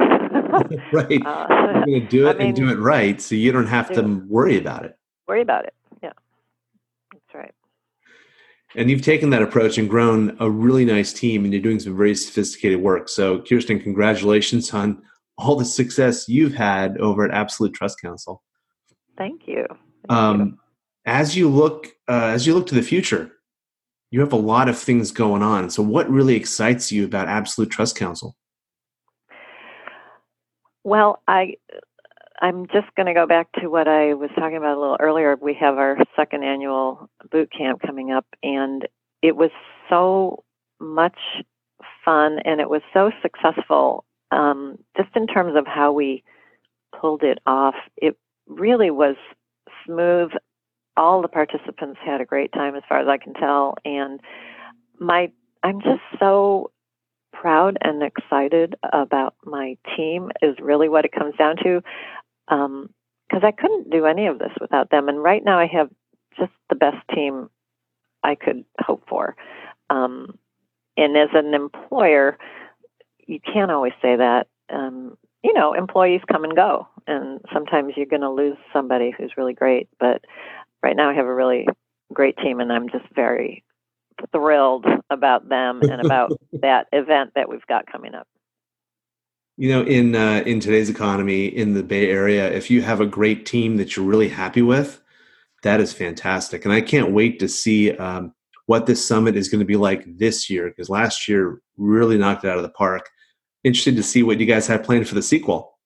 right. 0.93 1.23
Uh, 1.25 1.47
you're 1.51 1.87
going 1.87 2.01
to 2.01 2.07
do 2.09 2.29
it 2.29 2.37
I 2.37 2.39
mean, 2.39 2.47
and 2.49 2.57
do 2.57 2.69
it 2.69 2.79
right 2.79 3.21
so 3.21 3.35
you 3.35 3.53
don't 3.53 3.67
have 3.67 3.93
to 3.93 4.03
worry 4.29 4.59
about 4.59 4.85
it. 4.85 4.99
Worry 5.27 5.43
about 5.43 5.65
it. 5.65 5.75
Yeah. 6.03 6.13
That's 7.13 7.35
right. 7.35 7.55
And 8.75 8.91
you've 8.91 9.03
taken 9.03 9.31
that 9.31 9.43
approach 9.43 9.79
and 9.79 9.89
grown 9.89 10.37
a 10.41 10.51
really 10.51 10.85
nice 10.85 11.13
team 11.13 11.45
and 11.45 11.53
you're 11.53 11.63
doing 11.63 11.81
some 11.81 11.97
very 11.97 12.15
sophisticated 12.15 12.81
work. 12.81 13.09
So, 13.09 13.41
Kirsten, 13.41 13.81
congratulations 13.81 14.73
on 14.75 15.03
all 15.39 15.57
the 15.57 15.65
success 15.65 16.29
you've 16.29 16.55
had 16.55 16.99
over 16.99 17.25
at 17.25 17.31
Absolute 17.31 17.75
Trust 17.75 18.01
Counsel. 18.01 18.43
Thank 19.17 19.47
you. 19.47 19.67
Um. 20.09 20.59
As 21.09 21.37
you 21.37 21.49
look, 21.49 21.87
uh, 22.09 22.31
as 22.35 22.49
you 22.49 22.55
look 22.55 22.67
to 22.67 22.75
the 22.75 22.83
future, 22.83 23.31
you 24.11 24.19
have 24.21 24.33
a 24.33 24.37
lot 24.37 24.69
of 24.69 24.77
things 24.77 25.13
going 25.13 25.41
on. 25.41 25.71
So, 25.71 25.83
what 25.83 26.11
really 26.11 26.35
excites 26.35 26.91
you 26.91 27.05
about 27.05 27.29
Absolute 27.29 27.71
Trust 27.71 27.97
Counsel? 27.97 28.37
Well, 30.83 31.23
I 31.29 31.55
I'm 32.41 32.67
just 32.67 32.87
going 32.97 33.07
to 33.07 33.15
go 33.15 33.27
back 33.27 33.49
to 33.61 33.69
what 33.69 33.89
I 33.89 34.15
was 34.15 34.31
talking 34.35 34.57
about 34.57 34.77
a 34.77 34.81
little 34.81 34.97
earlier. 35.01 35.37
We 35.41 35.55
have 35.55 35.79
our 35.79 35.97
second 36.15 36.45
annual 36.45 37.09
boot 37.31 37.51
camp 37.57 37.83
coming 37.85 38.13
up, 38.13 38.27
and 38.43 38.87
it 39.23 39.37
was 39.37 39.51
so 39.89 40.45
much 40.79 41.19
fun 42.05 42.39
and 42.45 42.61
it 42.61 42.69
was 42.69 42.83
so 42.93 43.11
successful 43.23 44.05
um, 44.31 44.79
just 44.97 45.09
in 45.17 45.27
terms 45.27 45.57
of 45.57 45.67
how 45.67 45.93
we 45.93 46.23
pulled 46.99 47.23
it 47.23 47.39
off. 47.47 47.75
It 47.97 48.17
really 48.47 48.91
was 48.91 49.17
smooth 49.87 50.31
all 50.97 51.23
the 51.23 51.29
participants 51.29 51.99
had 52.05 52.21
a 52.21 52.25
great 52.25 52.53
time 52.53 52.75
as 52.75 52.83
far 52.89 53.01
as 53.01 53.09
I 53.09 53.19
can 53.19 53.35
tell. 53.35 53.75
And 53.85 54.21
my 54.99 55.31
I'm 55.63 55.81
just 55.81 56.01
so 56.19 56.71
proud 57.33 57.77
and 57.83 58.03
excited 58.03 58.77
about 58.93 59.35
my 59.45 59.77
team 59.97 60.31
is 60.41 60.57
really 60.61 60.89
what 60.89 61.05
it 61.05 61.13
comes 61.13 61.35
down 61.37 61.57
to 61.63 61.83
um 62.49 62.91
because 63.29 63.43
I 63.45 63.51
couldn't 63.51 63.91
do 63.91 64.07
any 64.07 64.27
of 64.27 64.39
this 64.39 64.53
without 64.61 64.91
them. 64.91 65.09
And 65.09 65.23
right 65.23 65.45
now 65.45 65.59
I 65.59 65.67
have 65.67 65.91
just 66.39 66.53
the 66.71 66.77
best 66.77 66.97
team 67.15 67.51
I 68.23 68.37
could 68.37 68.65
hope 68.81 69.03
for. 69.09 69.37
Um 69.91 70.39
and 70.97 71.17
as 71.17 71.29
an 71.35 71.53
employer 71.55 72.39
you 73.27 73.41
can't 73.41 73.71
always 73.71 73.93
say 74.01 74.17
that. 74.17 74.47
Um 74.71 75.19
you 75.47 75.55
know 75.55 75.73
employees 75.73 76.21
come 76.31 76.45
and 76.45 76.57
go 76.57 76.87
and 77.07 77.41
sometimes 77.55 77.95
you're 77.97 78.07
going 78.07 78.21
to 78.21 78.31
lose 78.31 78.57
somebody 78.73 79.13
who's 79.17 79.33
really 79.37 79.55
great 79.55 79.89
but 79.99 80.21
right 80.83 80.97
now 80.97 81.09
I 81.09 81.15
have 81.15 81.27
a 81.27 81.35
really 81.35 81.67
great 82.13 82.37
team, 82.39 82.61
and 82.61 82.73
I'm 82.73 82.89
just 82.89 83.05
very 83.15 83.65
thrilled 84.33 84.87
about 85.11 85.49
them 85.49 85.83
and 85.83 86.05
about 86.05 86.33
that 86.61 86.87
event 86.93 87.33
that 87.35 87.49
we've 87.49 87.67
got 87.69 87.91
coming 87.91 88.15
up. 88.15 88.27
You 89.57 89.71
know, 89.71 89.83
in 89.83 90.15
uh, 90.15 90.43
in 90.47 90.61
today's 90.61 90.91
economy 90.91 91.47
in 91.47 91.75
the 91.75 91.83
Bay 91.83 92.11
Area, 92.11 92.51
if 92.51 92.71
you 92.71 92.83
have 92.83 93.01
a 93.01 93.07
great 93.07 93.47
team 93.47 93.79
that 93.79 93.97
you're 93.97 94.05
really 94.05 94.29
happy 94.29 94.63
with, 94.63 95.01
that 95.63 95.81
is 95.81 95.93
fantastic, 95.93 96.65
and 96.65 96.75
I 96.75 96.81
can't 96.81 97.13
wait 97.13 97.39
to 97.41 97.49
see 97.49 97.97
um, 97.97 98.35
what 98.67 98.87
this 98.87 99.07
summit 99.07 99.37
is 99.37 99.49
going 99.49 99.61
to 99.61 99.67
be 99.67 99.77
like 99.77 100.05
this 100.19 100.51
year 100.51 100.69
because 100.69 100.91
last 100.91 101.27
year 101.29 101.61
really 101.77 102.19
knocked 102.19 102.45
it 102.45 102.51
out 102.51 102.59
of 102.59 102.63
the 102.63 102.69
park. 102.71 103.09
Interested 103.67 103.97
to 103.97 104.03
see 104.05 104.23
what 104.23 104.39
you 104.39 104.47
guys 104.47 104.69
have 104.69 104.85
planned 104.85 105.09
for 105.09 105.17
the 105.17 105.23
sequel. 105.23 105.77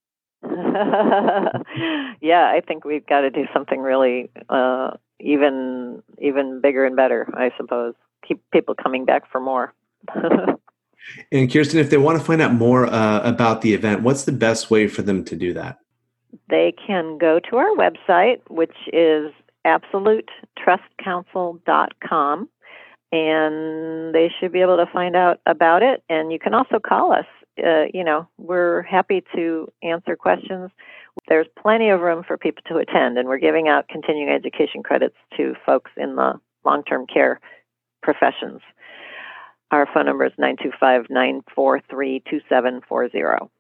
yeah, 0.45 2.53
I 2.53 2.61
think 2.69 2.85
we've 2.85 3.07
got 3.07 3.23
to 3.23 3.31
do 3.31 3.47
something 3.55 3.81
really 3.81 4.31
uh, 4.51 4.91
even 5.19 6.03
even 6.19 6.61
bigger 6.61 6.85
and 6.85 6.95
better. 6.95 7.27
I 7.33 7.53
suppose 7.57 7.95
keep 8.29 8.43
people 8.53 8.75
coming 8.75 9.07
back 9.07 9.23
for 9.33 9.41
more. 9.41 9.73
and 11.33 11.51
Kirsten, 11.51 11.81
if 11.81 11.89
they 11.89 11.97
want 11.97 12.19
to 12.19 12.25
find 12.25 12.43
out 12.43 12.53
more 12.53 12.87
uh, 12.87 13.23
about 13.23 13.63
the 13.63 13.73
event, 13.73 14.03
what's 14.03 14.25
the 14.25 14.33
best 14.33 14.71
way 14.71 14.87
for 14.87 15.01
them 15.01 15.25
to 15.25 15.35
do 15.35 15.55
that? 15.55 15.79
They 16.51 16.75
can 16.87 17.17
go 17.17 17.41
to 17.49 17.57
our 17.57 17.75
website, 17.77 18.43
which 18.51 18.77
is 18.93 19.33
absolutetrustcounsel.com, 19.67 22.49
and 23.11 24.15
they 24.15 24.31
should 24.39 24.53
be 24.53 24.61
able 24.61 24.77
to 24.77 24.87
find 24.93 25.17
out 25.17 25.41
about 25.47 25.83
it. 25.83 26.03
And 26.11 26.31
you 26.31 26.39
can 26.39 26.53
also 26.53 26.79
call 26.79 27.13
us 27.13 27.25
uh, 27.65 27.85
you 27.93 28.05
know, 28.05 28.29
we're 28.39 28.83
happy 28.83 29.23
to 29.35 29.69
answer 29.83 30.17
questions. 30.17 30.71
There's 31.29 31.47
plenty 31.61 31.91
of 31.91 32.01
room 32.01 32.25
for 32.27 32.37
people 32.37 32.63
to 32.69 32.77
attend, 32.77 33.19
and 33.19 33.29
we're 33.29 33.39
giving 33.39 33.69
out 33.69 33.89
continuing 33.89 34.31
education 34.31 34.83
credits 34.83 35.17
to 35.37 35.55
folks 35.65 35.91
in 35.97 36.17
the 36.17 36.41
long 36.65 36.83
term 36.85 37.07
care 37.07 37.41
professions. 38.03 38.61
Our 39.71 39.87
phone 39.93 40.07
number 40.07 40.25
is 40.25 40.33
925 40.39 41.07
943 41.11 42.23
2740. 42.29 43.51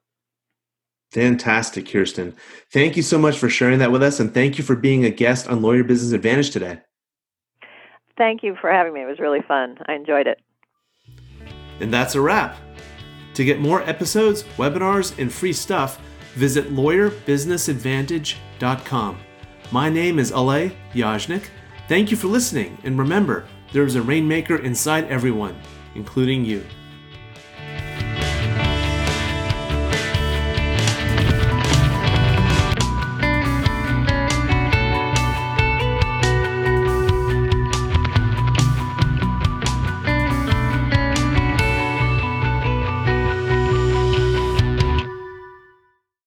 Fantastic, 1.12 1.88
Kirsten. 1.88 2.34
Thank 2.72 2.96
you 2.96 3.02
so 3.02 3.18
much 3.18 3.36
for 3.38 3.48
sharing 3.48 3.80
that 3.80 3.90
with 3.90 4.02
us, 4.02 4.20
and 4.20 4.32
thank 4.32 4.58
you 4.58 4.64
for 4.64 4.76
being 4.76 5.04
a 5.04 5.10
guest 5.10 5.48
on 5.48 5.60
Lawyer 5.60 5.82
Business 5.82 6.12
Advantage 6.12 6.50
today. 6.50 6.80
Thank 8.16 8.42
you 8.42 8.56
for 8.60 8.70
having 8.70 8.92
me. 8.92 9.02
It 9.02 9.06
was 9.06 9.18
really 9.18 9.40
fun. 9.46 9.78
I 9.86 9.94
enjoyed 9.94 10.26
it. 10.26 10.40
And 11.80 11.92
that's 11.92 12.14
a 12.14 12.20
wrap. 12.20 12.56
To 13.40 13.44
get 13.46 13.58
more 13.58 13.80
episodes, 13.88 14.42
webinars, 14.58 15.18
and 15.18 15.32
free 15.32 15.54
stuff, 15.54 15.98
visit 16.34 16.74
lawyerbusinessadvantage.com. 16.74 19.18
My 19.72 19.88
name 19.88 20.18
is 20.18 20.30
Ale 20.30 20.70
Yajnik. 20.92 21.44
Thank 21.88 22.10
you 22.10 22.18
for 22.18 22.28
listening, 22.28 22.76
and 22.84 22.98
remember, 22.98 23.46
there 23.72 23.84
is 23.84 23.94
a 23.94 24.02
rainmaker 24.02 24.56
inside 24.56 25.06
everyone, 25.06 25.58
including 25.94 26.44
you. 26.44 26.62